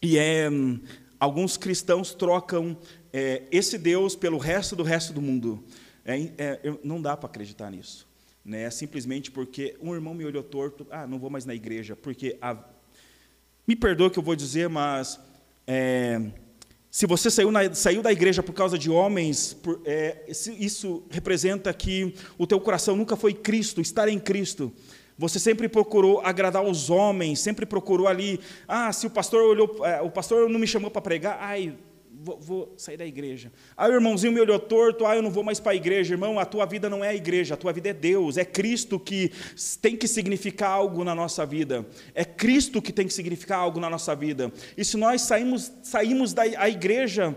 [0.00, 0.48] E é
[1.24, 2.76] alguns cristãos trocam
[3.12, 5.64] é, esse Deus pelo resto do resto do mundo.
[6.04, 8.06] É, é, não dá para acreditar nisso.
[8.44, 8.68] Né?
[8.70, 12.56] Simplesmente porque um irmão me olhou torto, ah, não vou mais na igreja, porque a...
[13.66, 15.18] me perdoa que eu vou dizer, mas
[15.66, 16.20] é,
[16.90, 21.72] se você saiu, na, saiu, da igreja por causa de homens, por, é, isso representa
[21.72, 24.70] que o teu coração nunca foi Cristo, estar em Cristo.
[25.16, 30.02] Você sempre procurou agradar os homens, sempre procurou ali, ah, se o pastor olhou, é,
[30.02, 31.76] o pastor não me chamou para pregar, ai,
[32.24, 33.52] vou, vou, sair da igreja.
[33.76, 36.14] Ah, o irmãozinho me olhou torto, ah, eu não vou mais para a igreja.
[36.14, 38.98] Irmão, a tua vida não é a igreja, a tua vida é Deus, é Cristo
[38.98, 39.30] que
[39.80, 41.86] tem que significar algo na nossa vida.
[42.14, 44.52] É Cristo que tem que significar algo na nossa vida.
[44.76, 47.36] E se nós saímos, saímos da a igreja,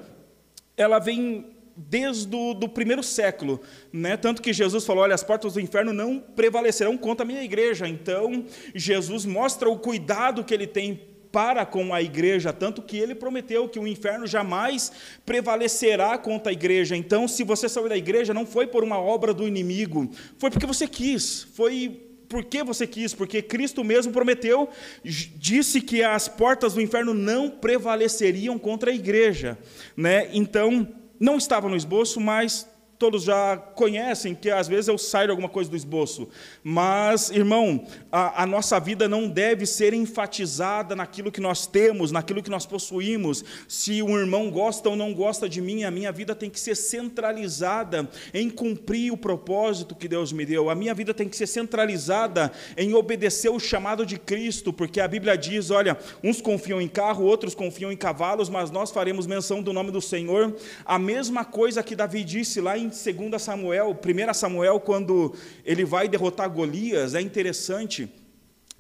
[0.75, 3.61] ela vem desde o do primeiro século,
[3.93, 4.17] né?
[4.17, 7.87] tanto que Jesus falou, olha, as portas do inferno não prevalecerão contra a minha igreja,
[7.87, 10.99] então Jesus mostra o cuidado que ele tem
[11.31, 14.91] para com a igreja, tanto que ele prometeu que o inferno jamais
[15.23, 19.33] prevalecerá contra a igreja, então se você saiu da igreja, não foi por uma obra
[19.33, 20.09] do inimigo,
[20.39, 24.69] foi porque você quis, foi porque você quis, porque Cristo mesmo prometeu,
[25.03, 29.57] disse que as portas do inferno não prevaleceriam contra a igreja,
[29.95, 30.29] né?
[30.33, 30.87] Então,
[31.19, 35.49] não estava no esboço, mas todos já conhecem que às vezes eu saio de alguma
[35.49, 36.27] coisa do esboço.
[36.63, 42.41] Mas, irmão, a, a, nossa vida não deve ser enfatizada naquilo que nós temos, naquilo
[42.41, 43.43] que nós possuímos.
[43.67, 46.75] Se um irmão gosta ou não gosta de mim, a minha vida tem que ser
[46.75, 50.69] centralizada em cumprir o propósito que Deus me deu.
[50.69, 55.07] A minha vida tem que ser centralizada em obedecer o chamado de Cristo, porque a
[55.07, 59.62] Bíblia diz: olha, uns confiam em carro, outros confiam em cavalos, mas nós faremos menção
[59.62, 60.55] do nome do Senhor.
[60.83, 66.08] A mesma coisa que Davi disse lá em 2 Samuel, 1 Samuel, quando ele vai
[66.08, 68.10] derrotar Golias, é interessante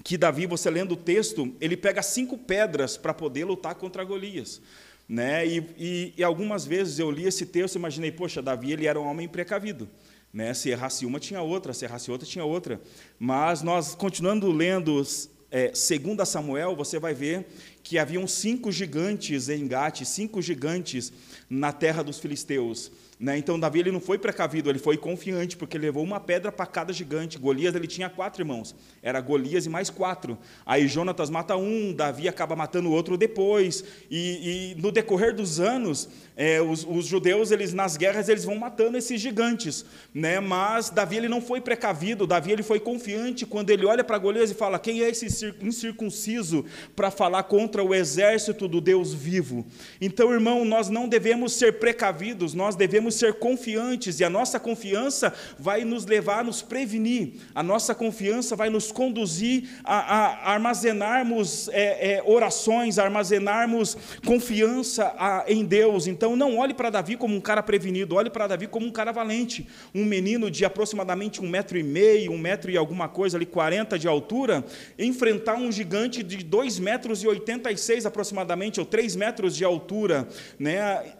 [0.03, 4.61] que Davi, você lendo o texto, ele pega cinco pedras para poder lutar contra Golias.
[5.07, 5.45] Né?
[5.47, 8.99] E, e, e, algumas vezes eu li esse texto e imaginei, poxa, Davi ele era
[8.99, 9.87] um homem precavido.
[10.33, 10.53] Né?
[10.53, 12.81] Se errasse uma, tinha outra, se errasse outra, tinha outra.
[13.17, 15.01] Mas nós, continuando lendo
[15.49, 17.47] é, 2 Samuel, você vai ver
[17.87, 21.13] que haviam cinco gigantes em Gate, cinco gigantes
[21.49, 22.91] na terra dos filisteus.
[23.19, 23.35] Né?
[23.35, 26.67] Então Davi ele não foi precavido, ele foi confiante, porque ele levou uma pedra para
[26.67, 27.39] cada gigante.
[27.39, 30.37] Golias ele tinha quatro irmãos, era Golias e mais quatro.
[30.63, 33.83] Aí Jonatas mata um, Davi acaba matando o outro depois.
[34.11, 38.55] E, e no decorrer dos anos, é, os, os, judeus eles nas guerras eles vão
[38.55, 40.39] matando esses gigantes, né?
[40.39, 44.51] Mas Davi ele não foi precavido, Davi ele foi confiante quando ele olha para Golias
[44.51, 45.25] e fala: quem é esse
[45.59, 46.63] incircunciso
[46.95, 49.65] para falar contra contra o exército do Deus vivo.
[50.01, 55.31] Então, irmão, nós não devemos ser precavidos, nós devemos ser confiantes, e a nossa confiança
[55.59, 61.69] vai nos levar a nos prevenir, a nossa confiança vai nos conduzir a, a armazenarmos
[61.69, 66.07] é, é, orações, a armazenarmos confiança a, em Deus.
[66.07, 69.11] Então, não olhe para Davi como um cara prevenido, olhe para Davi como um cara
[69.11, 73.45] valente, um menino de aproximadamente um metro e meio, um metro e alguma coisa ali,
[73.45, 74.65] 40 de altura,
[74.97, 77.27] enfrentar um gigante de 2 metros e
[77.67, 80.27] 86 aproximadamente, ou 3 metros de altura,
[80.57, 81.13] né?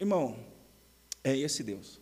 [0.00, 0.36] Irmão,
[1.24, 2.00] é esse Deus.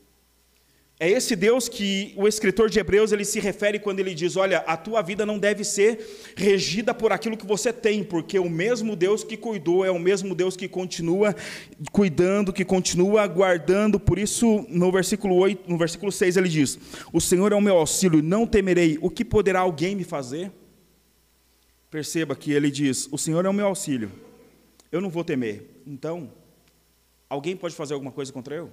[0.98, 4.61] É esse Deus que o escritor de Hebreus ele se refere quando ele diz: Olha,
[4.61, 8.96] a tua vida não deve ser regida por aquilo que você tem, porque o mesmo
[8.96, 11.37] Deus que cuidou é o mesmo Deus que continua
[11.92, 14.00] cuidando, que continua guardando.
[14.00, 16.78] Por isso, no versículo 8, no versículo 6 ele diz:
[17.12, 18.96] O Senhor é o meu auxílio, não temerei.
[19.02, 20.50] O que poderá alguém me fazer?
[21.90, 24.11] Perceba que ele diz: O Senhor é o meu auxílio,
[24.90, 25.83] eu não vou temer.
[25.87, 26.33] Então,
[27.29, 28.72] alguém pode fazer alguma coisa contra eu?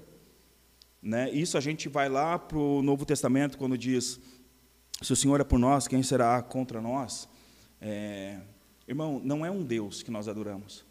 [1.01, 1.29] Né?
[1.31, 4.19] Isso a gente vai lá para o Novo Testamento, quando diz:
[5.01, 7.27] se o Senhor é por nós, quem será contra nós?
[7.81, 8.39] É,
[8.87, 10.85] irmão, não é um Deus que nós adoramos.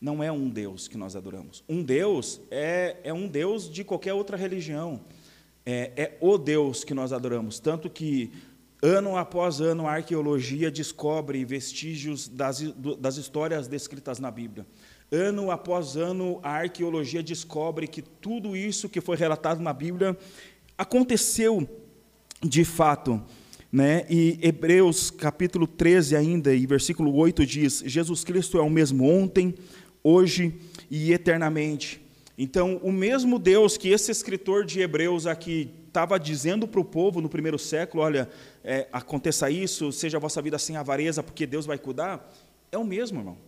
[0.00, 1.64] Não é um Deus que nós adoramos.
[1.68, 5.00] Um Deus é, é um Deus de qualquer outra religião.
[5.64, 7.58] É, é o Deus que nós adoramos.
[7.58, 8.32] Tanto que,
[8.82, 12.60] ano após ano, a arqueologia descobre vestígios das,
[12.98, 14.66] das histórias descritas na Bíblia.
[15.10, 20.16] Ano após ano, a arqueologia descobre que tudo isso que foi relatado na Bíblia
[20.76, 21.66] aconteceu
[22.42, 23.22] de fato.
[23.72, 24.04] Né?
[24.10, 29.54] E Hebreus capítulo 13 ainda, e versículo 8 diz, Jesus Cristo é o mesmo ontem,
[30.02, 30.54] hoje
[30.90, 32.00] e eternamente.
[32.38, 37.22] Então, o mesmo Deus que esse escritor de Hebreus aqui estava dizendo para o povo
[37.22, 38.28] no primeiro século, olha,
[38.66, 42.30] é, aconteça isso, seja a vossa vida sem avareza, porque Deus vai cuidar,
[42.70, 43.38] é o mesmo, irmão.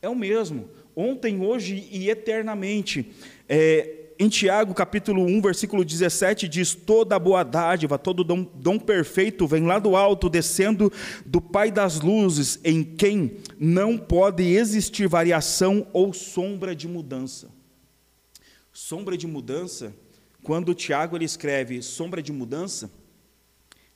[0.00, 3.12] É o mesmo ontem, hoje e eternamente.
[3.46, 9.46] É, em Tiago, capítulo 1, versículo 17, diz: Toda boa dádiva, todo dom, dom, perfeito
[9.46, 10.90] vem lá do alto, descendo
[11.26, 17.50] do Pai das luzes, em quem não pode existir variação ou sombra de mudança.
[18.72, 19.94] Sombra de mudança,
[20.42, 22.90] quando Tiago ele escreve sombra de mudança,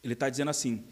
[0.02, 0.84] ele está dizendo assim: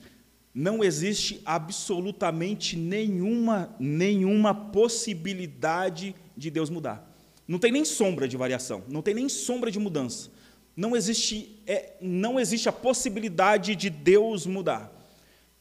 [0.55, 7.09] não existe absolutamente nenhuma, nenhuma possibilidade de Deus mudar.
[7.47, 10.31] Não tem nem sombra de variação, não tem nem sombra de mudança.
[10.77, 14.93] Não existe, é, não existe a possibilidade de Deus mudar.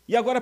[0.07, 0.41] E agora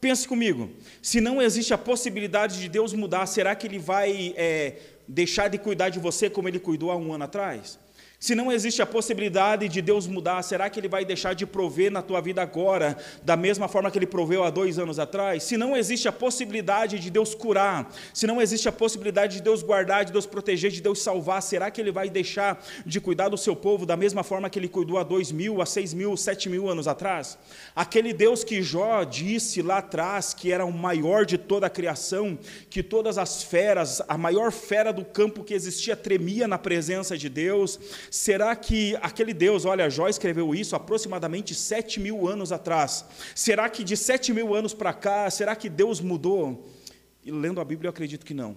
[0.00, 4.78] pense comigo: se não existe a possibilidade de Deus mudar, será que Ele vai é,
[5.06, 7.78] deixar de cuidar de você como Ele cuidou há um ano atrás?
[8.22, 11.90] Se não existe a possibilidade de Deus mudar, será que Ele vai deixar de prover
[11.90, 15.42] na tua vida agora, da mesma forma que Ele proveu há dois anos atrás?
[15.44, 19.62] Se não existe a possibilidade de Deus curar, se não existe a possibilidade de Deus
[19.62, 23.38] guardar, de Deus proteger, de Deus salvar, será que Ele vai deixar de cuidar do
[23.38, 26.50] seu povo da mesma forma que Ele cuidou há dois mil, há seis mil, sete
[26.50, 27.38] mil anos atrás?
[27.74, 32.38] Aquele Deus que Jó disse lá atrás que era o maior de toda a criação,
[32.68, 37.30] que todas as feras, a maior fera do campo que existia tremia na presença de
[37.30, 43.04] Deus Será que aquele Deus, olha, Jó escreveu isso aproximadamente sete mil anos atrás.
[43.36, 46.68] Será que de sete mil anos para cá, será que Deus mudou?
[47.24, 48.56] E lendo a Bíblia, eu acredito que não.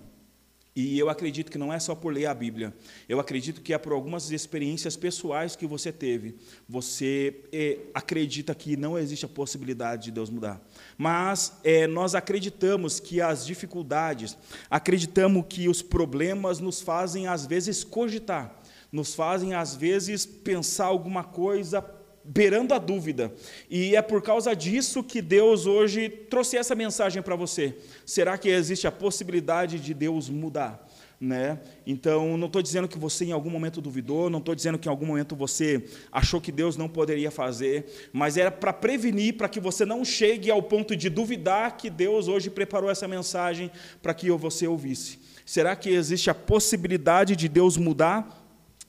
[0.75, 2.73] E eu acredito que não é só por ler a Bíblia.
[3.07, 6.35] Eu acredito que é por algumas experiências pessoais que você teve.
[6.67, 10.59] Você é, acredita que não existe a possibilidade de Deus mudar.
[10.97, 14.35] Mas é, nós acreditamos que as dificuldades,
[14.67, 18.62] acreditamos que os problemas nos fazem, às vezes, cogitar
[18.93, 21.83] nos fazem, às vezes, pensar alguma coisa
[22.23, 23.33] beirando a dúvida.
[23.69, 27.75] E é por causa disso que Deus hoje trouxe essa mensagem para você.
[28.05, 30.87] Será que existe a possibilidade de Deus mudar?
[31.19, 31.59] Né?
[31.87, 34.91] Então, não estou dizendo que você em algum momento duvidou, não estou dizendo que em
[34.91, 39.59] algum momento você achou que Deus não poderia fazer, mas era para prevenir, para que
[39.59, 44.29] você não chegue ao ponto de duvidar que Deus hoje preparou essa mensagem para que
[44.31, 45.17] você ouvisse.
[45.45, 48.42] Será que existe a possibilidade de Deus mudar?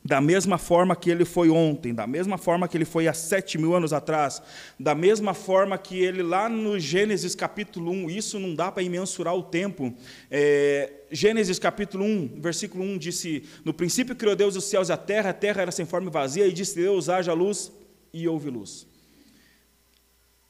[0.04, 3.56] Da mesma forma que ele foi ontem, da mesma forma que ele foi há sete
[3.56, 4.42] mil anos atrás,
[4.78, 9.34] da mesma forma que ele lá no Gênesis capítulo 1, isso não dá para imensurar
[9.34, 9.94] o tempo.
[10.30, 14.96] É, Gênesis capítulo 1, versículo 1 disse: No princípio criou Deus os céus e a
[14.98, 17.72] terra, a terra era sem forma e vazia, e disse Deus: haja luz,
[18.12, 18.86] e houve luz.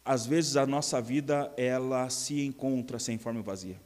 [0.05, 3.81] Às vezes a nossa vida ela se encontra sem forma e vazia.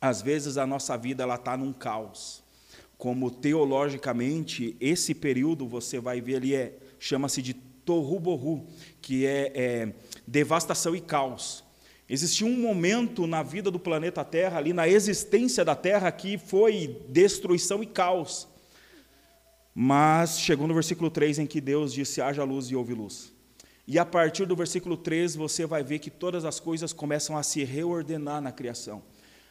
[0.00, 2.42] Às vezes a nossa vida ela está num caos
[3.00, 8.66] como teologicamente esse período você vai ver ali é chama-se de Tohu Bohu,
[9.00, 9.94] que é, é,
[10.26, 11.64] devastação e caos.
[12.06, 17.00] Existia um momento na vida do planeta Terra, ali na existência da Terra, que foi
[17.08, 18.46] destruição e caos.
[19.74, 23.32] Mas chegou no versículo 3 em que Deus disse: haja luz e houve luz.
[23.86, 27.42] E a partir do versículo 3 você vai ver que todas as coisas começam a
[27.42, 29.02] se reordenar na criação.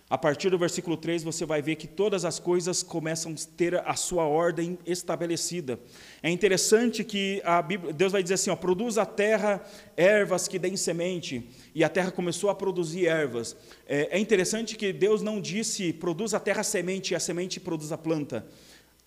[0.10, 3.76] A partir do versículo 3, você vai ver que todas as coisas começam a ter
[3.76, 5.80] a sua ordem estabelecida.
[6.24, 9.64] É interessante que Bíblia, Deus vai dizer assim: ó, produz a terra
[9.96, 13.56] ervas que deem semente, e a terra começou a produzir ervas.
[13.88, 17.92] É, é interessante que Deus não disse produz a terra semente e a semente produz
[17.92, 18.48] a planta.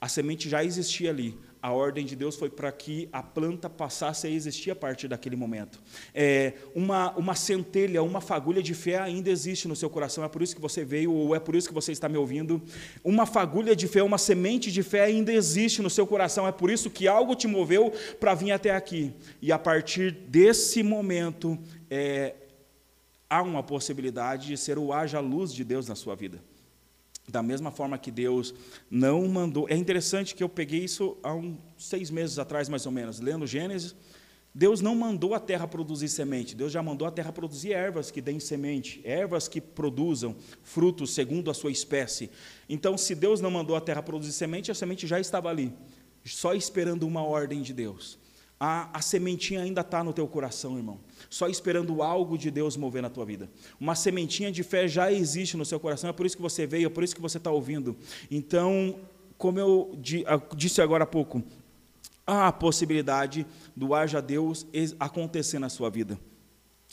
[0.02, 4.26] A semente já existia ali, a ordem de Deus foi para que a planta passasse
[4.26, 5.80] a existir a partir daquele momento.
[6.12, 10.42] É, uma, uma centelha, uma fagulha de fé ainda existe no seu coração, é por
[10.42, 12.60] isso que você veio, ou é por isso que você está me ouvindo.
[13.04, 16.68] Uma fagulha de fé, uma semente de fé ainda existe no seu coração, é por
[16.68, 19.14] isso que algo te moveu para vir até aqui.
[19.40, 21.56] E a partir desse momento,
[21.88, 22.34] é,
[23.30, 26.42] há uma possibilidade de ser o haja luz de Deus na sua vida.
[27.28, 28.54] Da mesma forma que Deus
[28.90, 29.66] não mandou.
[29.68, 33.46] É interessante que eu peguei isso há uns seis meses atrás, mais ou menos, lendo
[33.46, 33.94] Gênesis.
[34.54, 38.20] Deus não mandou a terra produzir semente, Deus já mandou a terra produzir ervas que
[38.20, 42.30] deem semente, ervas que produzam frutos segundo a sua espécie.
[42.68, 45.72] Então, se Deus não mandou a terra produzir semente, a semente já estava ali,
[46.22, 48.18] só esperando uma ordem de Deus.
[48.64, 51.00] A, a sementinha ainda está no teu coração, irmão
[51.32, 53.50] só esperando algo de Deus mover na tua vida.
[53.80, 56.86] Uma sementinha de fé já existe no seu coração, é por isso que você veio,
[56.86, 57.96] é por isso que você está ouvindo.
[58.30, 58.96] Então,
[59.38, 59.98] como eu
[60.54, 61.42] disse agora há pouco,
[62.26, 64.66] há a possibilidade do haja Deus
[65.00, 66.18] acontecer na sua vida.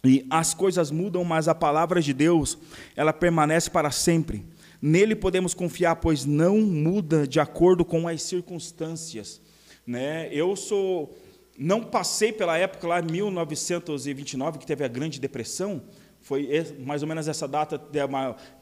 [0.05, 2.58] E as coisas mudam, mas a palavra de Deus,
[2.95, 4.45] ela permanece para sempre.
[4.82, 9.41] Nele podemos confiar, pois não muda de acordo com as circunstâncias.
[9.86, 10.29] Né?
[10.32, 11.13] Eu sou
[11.59, 15.81] não passei pela época lá, 1929, que teve a Grande Depressão,
[16.21, 16.47] foi
[16.79, 17.77] mais ou menos essa data,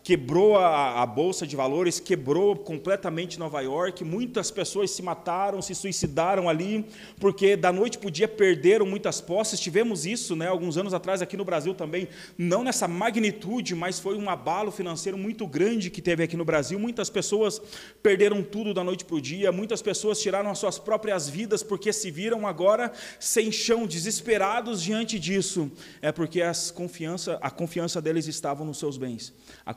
[0.08, 4.06] quebrou a, a, bolsa de valores, quebrou completamente Nova York.
[4.06, 6.86] Muitas pessoas se mataram, se suicidaram ali,
[7.20, 9.60] porque da noite para o dia perderam muitas posses.
[9.60, 14.18] Tivemos isso, né, alguns anos atrás aqui no Brasil também, não nessa magnitude, mas foi
[14.18, 16.80] um abalo financeiro muito grande que teve aqui no Brasil.
[16.80, 17.62] Muitas pessoas
[18.02, 19.52] perderam tudo da noite para o dia.
[19.52, 25.20] Muitas pessoas tiraram as suas próprias vidas porque se viram agora sem chão, desesperados diante
[25.20, 25.70] disso.
[26.02, 29.34] É porque as confiança, a confiança deles estava nos seus bens.
[29.66, 29.74] A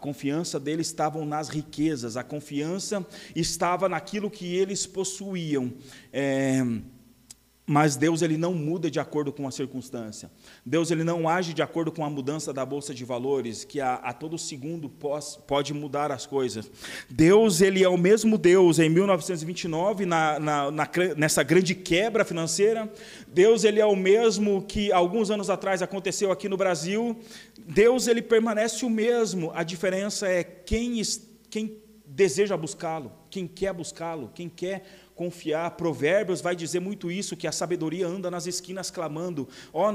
[0.60, 5.72] deles estava nas riquezas, a confiança estava naquilo que eles possuíam.
[6.12, 6.62] É,
[7.66, 10.30] mas Deus ele não muda de acordo com a circunstância.
[10.66, 13.94] Deus ele não age de acordo com a mudança da bolsa de valores, que a,
[13.94, 16.70] a todo segundo pós, pode mudar as coisas.
[17.08, 22.92] Deus ele é o mesmo Deus em 1929 na, na, na, nessa grande quebra financeira.
[23.28, 27.16] Deus ele é o mesmo que alguns anos atrás aconteceu aqui no Brasil.
[27.56, 29.52] Deus ele permanece o mesmo.
[29.54, 31.00] A diferença é quem
[31.48, 34.84] quem deseja buscá-lo, quem quer buscá-lo, quem quer
[35.20, 35.72] confiar.
[35.72, 39.46] Provérbios vai dizer muito isso, que a sabedoria anda nas esquinas clamando.
[39.70, 39.92] Ó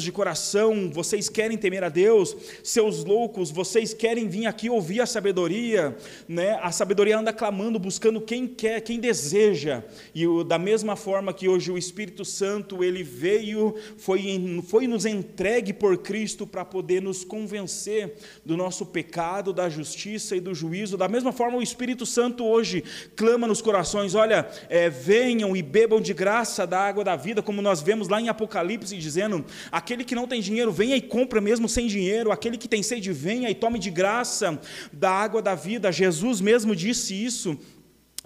[0.00, 2.36] de coração, vocês querem temer a Deus?
[2.62, 5.96] Seus loucos, vocês querem vir aqui ouvir a sabedoria?
[6.28, 6.56] Né?
[6.62, 9.82] A sabedoria anda clamando, buscando quem quer, quem deseja.
[10.14, 15.72] E da mesma forma que hoje o Espírito Santo, ele veio, foi, foi nos entregue
[15.72, 18.14] por Cristo para poder nos convencer
[18.44, 20.96] do nosso pecado, da justiça e do juízo.
[20.96, 22.84] Da mesma forma, o Espírito Santo hoje
[23.16, 27.62] clama nos corações: olha, é, venham e bebam de graça da água da vida, como
[27.62, 31.68] nós vemos lá em Apocalipse, dizendo: aquele que não tem dinheiro, venha e compra mesmo
[31.68, 34.60] sem dinheiro, aquele que tem sede, venha e tome de graça
[34.92, 35.90] da água da vida.
[35.90, 37.58] Jesus mesmo disse isso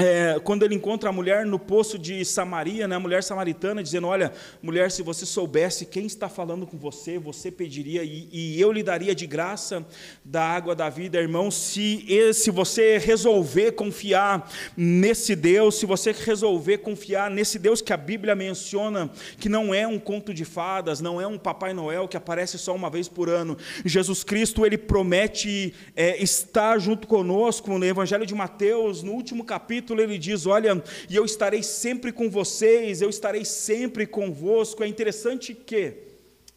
[0.03, 4.09] é, quando ele encontra a mulher no poço de Samaria, né, a mulher samaritana, dizendo:
[4.09, 8.73] Olha, mulher, se você soubesse quem está falando com você, você pediria e, e eu
[8.73, 9.87] lhe daria de graça
[10.25, 11.51] da água da vida, irmão.
[11.51, 17.97] Se, se você resolver confiar nesse Deus, se você resolver confiar nesse Deus que a
[17.97, 22.17] Bíblia menciona, que não é um conto de fadas, não é um Papai Noel que
[22.17, 27.85] aparece só uma vez por ano, Jesus Cristo, ele promete é, estar junto conosco no
[27.85, 33.03] Evangelho de Mateus, no último capítulo ele diz: Olha, e eu estarei sempre com vocês,
[33.03, 34.83] eu estarei sempre convosco.
[34.83, 35.95] É interessante que,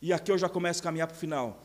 [0.01, 1.63] e aqui eu já começo a caminhar para o final.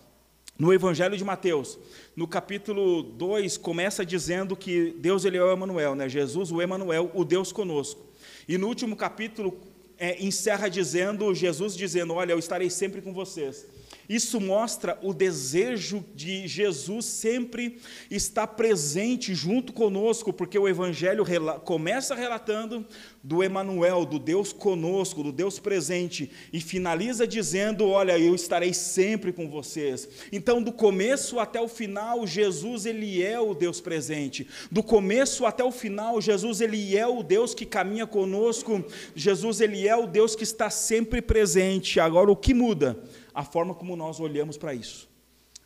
[0.58, 1.78] No Evangelho de Mateus,
[2.14, 6.06] no capítulo 2, começa dizendo que Deus ele é o Emanuel, né?
[6.08, 8.04] Jesus, o Emanuel, o Deus conosco.
[8.46, 9.58] E no último capítulo
[9.98, 13.66] é, encerra dizendo, Jesus dizendo: Olha, eu estarei sempre com vocês.
[14.08, 17.78] Isso mostra o desejo de Jesus sempre
[18.10, 21.24] estar presente junto conosco, porque o Evangelho
[21.64, 22.84] começa relatando
[23.22, 29.32] do Emanuel, do Deus conosco, do Deus presente, e finaliza dizendo: "Olha, eu estarei sempre
[29.32, 30.08] com vocês".
[30.32, 34.46] Então, do começo até o final, Jesus ele é o Deus presente.
[34.72, 38.84] Do começo até o final, Jesus ele é o Deus que caminha conosco.
[39.14, 42.00] Jesus ele é o Deus que está sempre presente.
[42.00, 42.98] Agora o que muda?
[43.40, 45.08] A forma como nós olhamos para isso.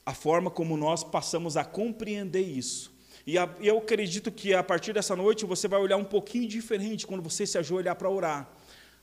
[0.06, 2.94] A forma como nós passamos a compreender isso.
[3.26, 7.20] E eu acredito que a partir dessa noite você vai olhar um pouquinho diferente quando
[7.20, 8.48] você se ajoelhar para orar.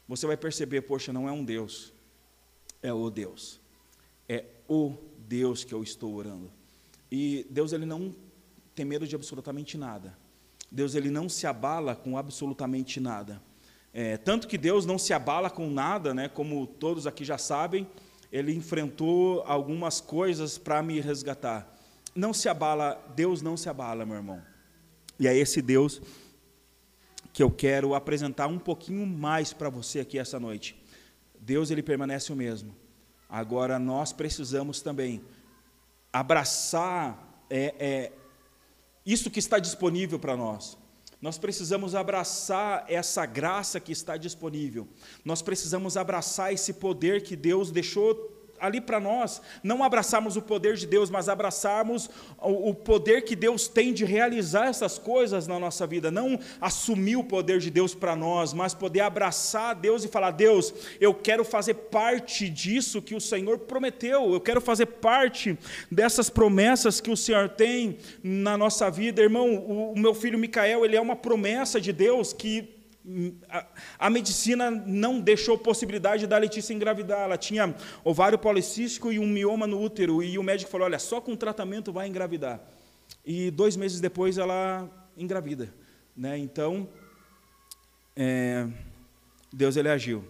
[0.07, 1.91] Você vai perceber, poxa, não é um Deus,
[2.81, 3.59] é o Deus.
[4.29, 6.49] É o Deus que eu estou orando.
[7.11, 8.15] E Deus ele não
[8.73, 10.17] tem medo de absolutamente nada.
[10.71, 13.43] Deus ele não se abala com absolutamente nada.
[13.93, 17.85] É, tanto que Deus não se abala com nada, né, como todos aqui já sabem,
[18.31, 21.71] ele enfrentou algumas coisas para me resgatar
[22.15, 24.41] não se abala, Deus não se abala, meu irmão.
[25.19, 26.01] E é esse Deus
[27.33, 30.81] que eu quero apresentar um pouquinho mais para você aqui essa noite.
[31.39, 32.75] Deus ele permanece o mesmo.
[33.29, 35.23] Agora nós precisamos também
[36.11, 38.11] abraçar é, é,
[39.05, 40.77] isso que está disponível para nós.
[41.21, 44.87] Nós precisamos abraçar essa graça que está disponível.
[45.23, 50.75] Nós precisamos abraçar esse poder que Deus deixou ali para nós, não abraçarmos o poder
[50.75, 52.09] de Deus, mas abraçarmos
[52.39, 57.15] o, o, poder que Deus tem de realizar essas coisas na nossa vida, não assumir
[57.15, 61.43] o poder de Deus para nós, mas poder abraçar Deus e falar: Deus, eu quero
[61.43, 65.57] fazer parte disso que o Senhor prometeu, eu quero fazer parte
[65.89, 69.55] dessas promessas que o Senhor tem na nossa vida, irmão.
[69.55, 72.80] O, o meu filho Micael, ele é uma promessa de Deus que
[73.97, 77.21] a, medicina não deixou possibilidade da Letícia engravidar.
[77.21, 80.21] Ela tinha ovário policístico e um mioma no útero.
[80.21, 82.61] E o médico falou: Olha, só com tratamento vai engravidar.
[83.25, 85.73] E dois meses depois ela engravida.
[86.15, 86.37] Né?
[86.37, 86.87] Então,
[88.15, 88.67] é,
[89.51, 90.23] Deus ele agiu.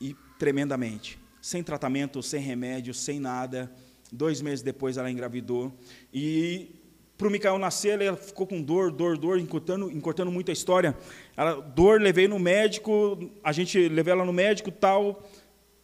[0.00, 1.18] E tremendamente.
[1.40, 3.72] Sem tratamento, sem remédio, sem nada.
[4.12, 5.72] Dois meses depois ela engravidou.
[6.12, 6.77] E
[7.18, 10.96] para o Micael nascer, ele ficou com dor, dor, dor, encurtando, encurtando muito a história.
[11.36, 15.28] Ela, dor, levei no médico, a gente levou ela no médico tal.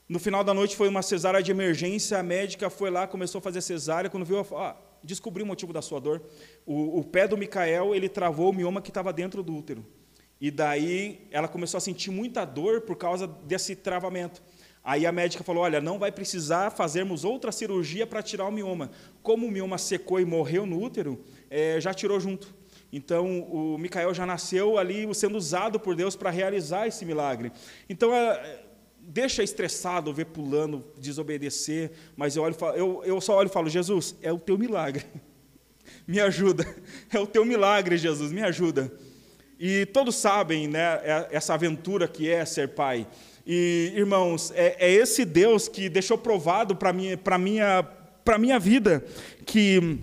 [0.08, 3.42] No final da noite foi uma cesárea de emergência, a médica foi lá, começou a
[3.42, 6.22] fazer cesárea, quando viu, ah, descobriu o motivo da sua dor.
[6.64, 9.84] O, o pé do Micael, ele travou o mioma que estava dentro do útero.
[10.40, 14.40] E daí ela começou a sentir muita dor por causa desse travamento.
[14.84, 18.90] Aí a médica falou: Olha, não vai precisar fazermos outra cirurgia para tirar o mioma.
[19.22, 22.54] Como o mioma secou e morreu no útero, é, já tirou junto.
[22.92, 27.50] Então o Micael já nasceu ali sendo usado por Deus para realizar esse milagre.
[27.88, 28.60] Então é,
[29.00, 34.14] deixa estressado ver pulando, desobedecer, mas eu, olho, eu, eu só olho e falo: Jesus,
[34.20, 35.04] é o teu milagre.
[36.06, 36.64] me ajuda.
[37.10, 38.92] É o teu milagre, Jesus, me ajuda.
[39.58, 43.06] E todos sabem né, é, essa aventura que é ser pai.
[43.46, 47.82] E, irmãos, é, é esse Deus que deixou provado para minha, minha,
[48.38, 49.04] minha vida
[49.44, 49.98] que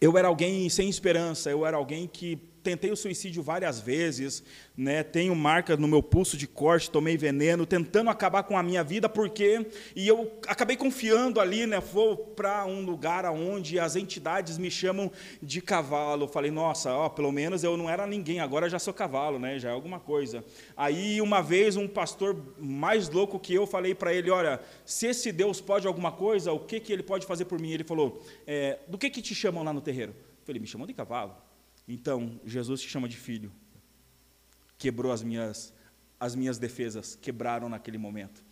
[0.00, 4.42] eu era alguém sem esperança, eu era alguém que tentei o suicídio várias vezes,
[4.76, 5.02] né?
[5.02, 9.08] Tenho marca no meu pulso de corte, tomei veneno, tentando acabar com a minha vida,
[9.08, 11.80] porque e eu acabei confiando ali, né?
[11.80, 15.10] Vou para um lugar aonde as entidades me chamam
[15.42, 16.28] de cavalo.
[16.28, 19.58] falei, nossa, ó, pelo menos eu não era ninguém, agora já sou cavalo, né?
[19.58, 20.44] Já é alguma coisa.
[20.76, 25.32] Aí uma vez um pastor mais louco que eu falei para ele, olha, se esse
[25.32, 27.72] Deus pode alguma coisa, o que que ele pode fazer por mim?
[27.72, 30.12] Ele falou, é, do que que te chamam lá no terreiro?
[30.12, 31.34] Eu falei, me chamam de cavalo.
[31.92, 33.52] Então, Jesus te chama de filho.
[34.78, 35.74] Quebrou as minhas,
[36.18, 38.42] as minhas defesas, quebraram naquele momento.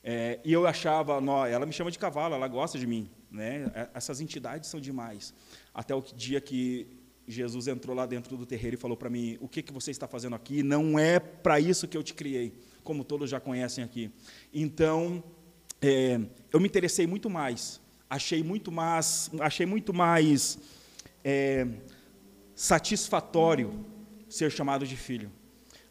[0.00, 3.10] É, e eu achava, não, ela me chama de cavalo, ela gosta de mim.
[3.32, 3.68] Né?
[3.74, 5.34] É, essas entidades são demais.
[5.74, 6.86] Até o dia que
[7.26, 10.06] Jesus entrou lá dentro do terreiro e falou para mim: O que, que você está
[10.06, 10.62] fazendo aqui?
[10.62, 14.08] Não é para isso que eu te criei, como todos já conhecem aqui.
[14.52, 15.20] Então,
[15.82, 16.20] é,
[16.52, 20.58] eu me interessei muito mais, achei muito mais, achei muito mais
[21.24, 21.66] é,
[22.54, 23.84] satisfatório
[24.28, 25.30] ser chamado de filho,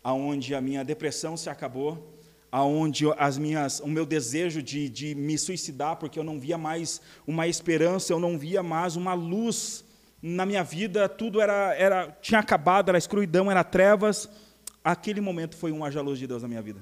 [0.03, 2.17] aonde a minha depressão se acabou,
[2.51, 7.01] aonde as minhas, o meu desejo de, de me suicidar, porque eu não via mais
[7.25, 9.83] uma esperança, eu não via mais uma luz
[10.21, 14.29] na minha vida, tudo era, era tinha acabado, era escuridão, era trevas.
[14.83, 16.79] Aquele momento foi um haja luz de Deus na minha vida.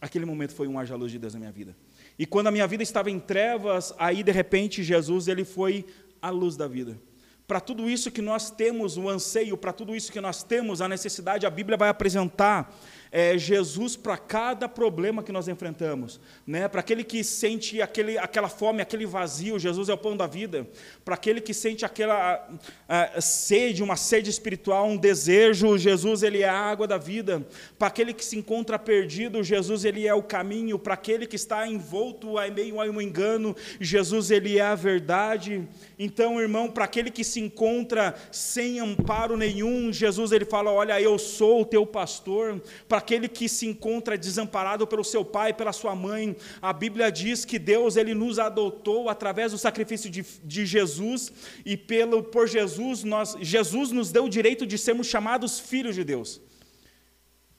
[0.00, 1.76] Aquele momento foi um haja luz de Deus na minha vida.
[2.18, 5.84] E quando a minha vida estava em trevas, aí de repente Jesus ele foi
[6.20, 6.98] a luz da vida.
[7.46, 10.88] Para tudo isso que nós temos o anseio, para tudo isso que nós temos a
[10.88, 12.74] necessidade, a Bíblia vai apresentar
[13.14, 16.20] é, Jesus para cada problema que nós enfrentamos.
[16.44, 16.66] Né?
[16.66, 20.66] Para aquele que sente aquele, aquela fome, aquele vazio, Jesus é o pão da vida.
[21.04, 22.44] Para aquele que sente aquela
[22.88, 27.46] a, a, sede, uma sede espiritual, um desejo, Jesus ele é a água da vida.
[27.78, 30.76] Para aquele que se encontra perdido, Jesus ele é o caminho.
[30.76, 35.68] Para aquele que está envolto em meio a um engano, Jesus ele é a verdade.
[35.96, 41.16] Então, irmão, para aquele que se encontra sem amparo nenhum, Jesus ele fala: Olha, eu
[41.16, 42.60] sou o teu pastor.
[42.88, 47.44] Para aquele que se encontra desamparado pelo seu pai, pela sua mãe, a Bíblia diz
[47.44, 51.30] que Deus ele nos adotou através do sacrifício de, de Jesus
[51.64, 56.02] e pelo por Jesus nós Jesus nos deu o direito de sermos chamados filhos de
[56.02, 56.40] Deus.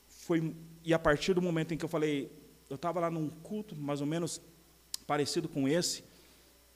[0.07, 2.31] Foi e a partir do momento em que eu falei,
[2.69, 4.41] eu estava lá num culto mais ou menos
[5.05, 6.03] parecido com esse,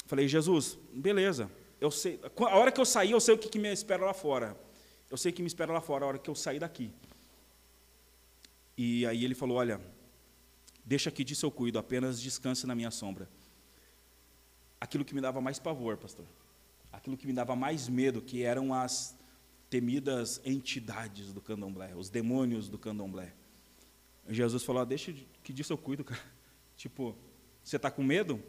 [0.06, 1.50] falei Jesus, beleza,
[1.82, 4.14] eu sei, a hora que eu sair eu sei o que, que me espera lá
[4.14, 4.56] fora.
[5.10, 6.92] Eu sei que me espera lá fora a hora que eu sair daqui.
[8.82, 9.82] E aí ele falou: Olha,
[10.86, 13.30] deixa aqui disso eu cuido, apenas descanse na minha sombra.
[14.80, 16.26] Aquilo que me dava mais pavor, pastor,
[16.90, 19.18] aquilo que me dava mais medo, que eram as
[19.70, 23.34] temidas entidades do candomblé, os demônios do candomblé.
[24.30, 25.14] Jesus falou: ah, Deixa
[25.44, 26.22] que disso eu cuido, cara.
[26.78, 27.14] Tipo,
[27.62, 28.42] você está com medo?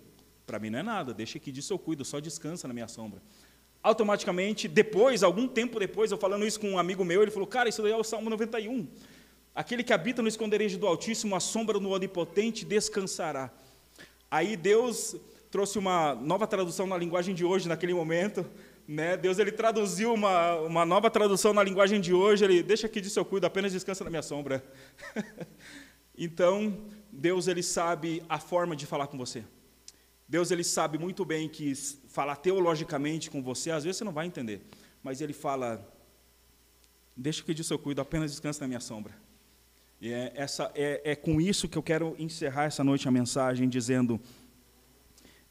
[0.47, 3.21] Para mim não é nada, deixa que disso eu cuido, só descansa na minha sombra
[3.83, 7.69] automaticamente, depois, algum tempo depois, eu falando isso com um amigo meu, ele falou, cara,
[7.69, 8.87] isso daí é o Salmo 91.
[9.55, 13.51] Aquele que habita no esconderijo do Altíssimo, a sombra do Onipotente descansará.
[14.31, 15.17] Aí Deus
[15.51, 18.47] trouxe uma nova tradução na linguagem de hoje, naquele momento,
[18.87, 19.17] né?
[19.17, 23.19] Deus ele traduziu uma, uma nova tradução na linguagem de hoje, ele deixa aqui disso
[23.19, 24.65] eu cuido, apenas descansa na minha sombra.
[26.17, 26.77] então,
[27.11, 29.45] Deus ele sabe a forma de falar com você.
[30.29, 31.75] Deus ele sabe muito bem que
[32.09, 34.63] falar teologicamente com você, às vezes você não vai entender,
[35.03, 35.85] mas ele fala:
[37.17, 39.13] Deixa que disso eu cuido, apenas descansa na minha sombra.
[40.01, 43.69] E é, essa, é, é com isso que eu quero encerrar essa noite a mensagem,
[43.69, 44.19] dizendo: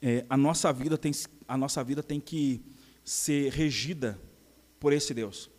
[0.02, 1.12] é, a, nossa vida tem,
[1.48, 2.62] a nossa vida tem que
[3.04, 4.20] ser regida
[4.80, 5.52] por esse Deus.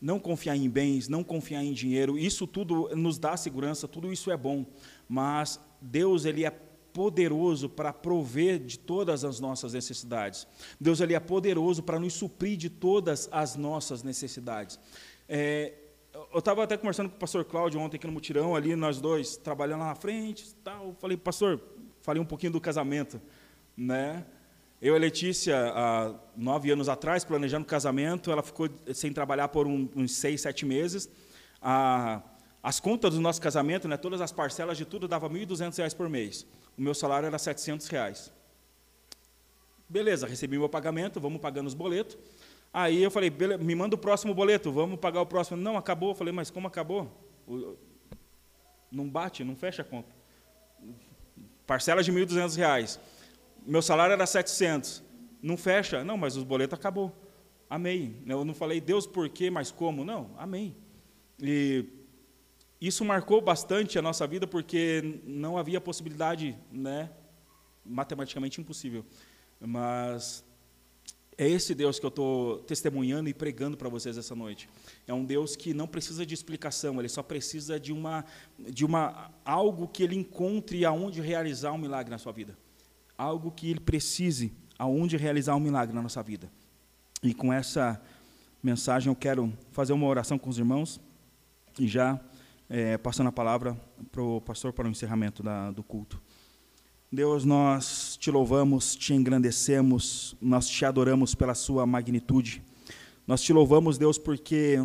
[0.00, 4.30] Não confiar em bens, não confiar em dinheiro, isso tudo nos dá segurança, tudo isso
[4.30, 4.64] é bom,
[5.08, 10.46] mas Deus ele é poderoso para prover de todas as nossas necessidades.
[10.80, 14.78] Deus ele é poderoso para nos suprir de todas as nossas necessidades.
[15.28, 15.74] É,
[16.32, 19.36] eu estava até conversando com o pastor Cláudio ontem aqui no mutirão, ali nós dois,
[19.36, 20.94] trabalhando lá na frente, tal.
[21.00, 21.60] Falei, pastor,
[22.02, 23.20] falei um pouquinho do casamento,
[23.76, 24.24] né?
[24.80, 29.66] Eu e a Letícia, há nove anos atrás, planejando casamento, ela ficou sem trabalhar por
[29.66, 31.08] uns seis, sete meses.
[31.60, 32.22] A,
[32.62, 36.08] as contas do nosso casamento, né, todas as parcelas de tudo, dava R$ 1.200 por
[36.08, 36.46] mês
[36.80, 38.32] o meu salário era 700 reais.
[39.86, 42.16] Beleza, recebi meu pagamento, vamos pagando os boletos.
[42.72, 45.56] Aí eu falei, me manda o próximo boleto, vamos pagar o próximo.
[45.56, 46.10] Não, acabou.
[46.10, 47.10] Eu falei, mas como acabou?
[48.90, 50.14] Não bate, não fecha a conta.
[51.66, 52.98] Parcela de R$ 1.200.
[53.66, 55.02] Meu salário era 700.
[55.42, 56.04] Não fecha.
[56.04, 57.12] Não, mas os boletos acabou.
[57.68, 58.22] Amém.
[58.26, 60.04] Eu não falei, Deus, por quê, mas como?
[60.04, 60.76] Não, amém.
[61.40, 61.86] E
[62.80, 67.10] isso marcou bastante a nossa vida porque não havia possibilidade, né,
[67.84, 69.04] matematicamente impossível.
[69.60, 70.44] Mas
[71.40, 74.68] é esse Deus que eu estou testemunhando e pregando para vocês essa noite.
[75.06, 78.26] É um Deus que não precisa de explicação, ele só precisa de uma,
[78.58, 82.58] de uma algo que ele encontre aonde realizar um milagre na sua vida.
[83.16, 86.52] Algo que ele precise aonde realizar um milagre na nossa vida.
[87.22, 87.98] E com essa
[88.62, 91.00] mensagem eu quero fazer uma oração com os irmãos
[91.78, 92.20] e já
[92.68, 93.80] é, passando a palavra
[94.12, 96.20] para o pastor para o encerramento da, do culto.
[97.12, 102.62] Deus, nós te louvamos, te engrandecemos, nós te adoramos pela sua magnitude.
[103.26, 104.78] Nós te louvamos, Deus, porque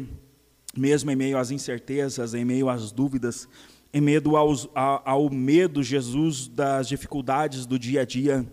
[0.76, 3.48] mesmo em meio às incertezas, em meio às dúvidas,
[3.94, 8.44] em meio aos, ao medo, Jesus, das dificuldades do dia a dia,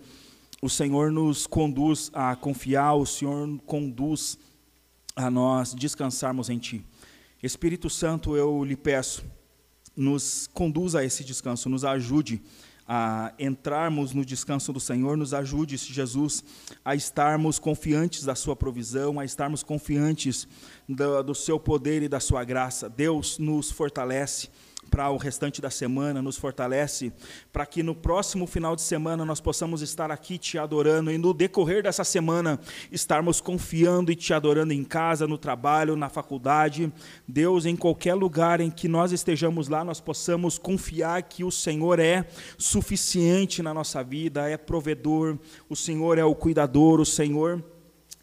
[0.61, 4.39] o Senhor nos conduz a confiar, o Senhor conduz
[5.17, 6.85] a nós descansarmos em Ti.
[7.43, 9.25] Espírito Santo, eu lhe peço,
[9.97, 12.43] nos conduza a esse descanso, nos ajude
[12.87, 16.45] a entrarmos no descanso do Senhor, nos ajude, Jesus,
[16.85, 20.47] a estarmos confiantes da Sua provisão, a estarmos confiantes
[20.89, 22.89] do, do Seu poder e da Sua graça.
[22.89, 24.49] Deus nos fortalece
[24.93, 27.11] para o restante da semana, nos fortalece,
[27.51, 31.33] para que no próximo final de semana nós possamos estar aqui te adorando e no
[31.33, 36.93] decorrer dessa semana estarmos confiando e te adorando em casa, no trabalho, na faculdade.
[37.27, 41.99] Deus, em qualquer lugar em que nós estejamos lá, nós possamos confiar que o Senhor
[41.99, 42.27] é
[42.59, 45.39] suficiente na nossa vida, é provedor,
[45.71, 47.65] o Senhor é o cuidador, o Senhor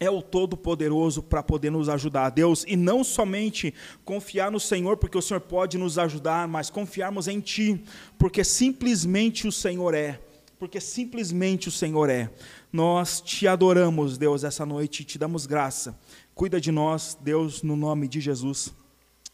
[0.00, 5.18] é o Todo-Poderoso para poder nos ajudar, Deus, e não somente confiar no Senhor, porque
[5.18, 7.84] o Senhor pode nos ajudar, mas confiarmos em Ti,
[8.18, 10.18] porque simplesmente o Senhor é,
[10.58, 12.30] porque simplesmente o Senhor é.
[12.72, 15.98] Nós te adoramos, Deus, essa noite, te damos graça.
[16.34, 18.74] Cuida de nós, Deus, no nome de Jesus.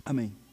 [0.04, 0.45] Amém.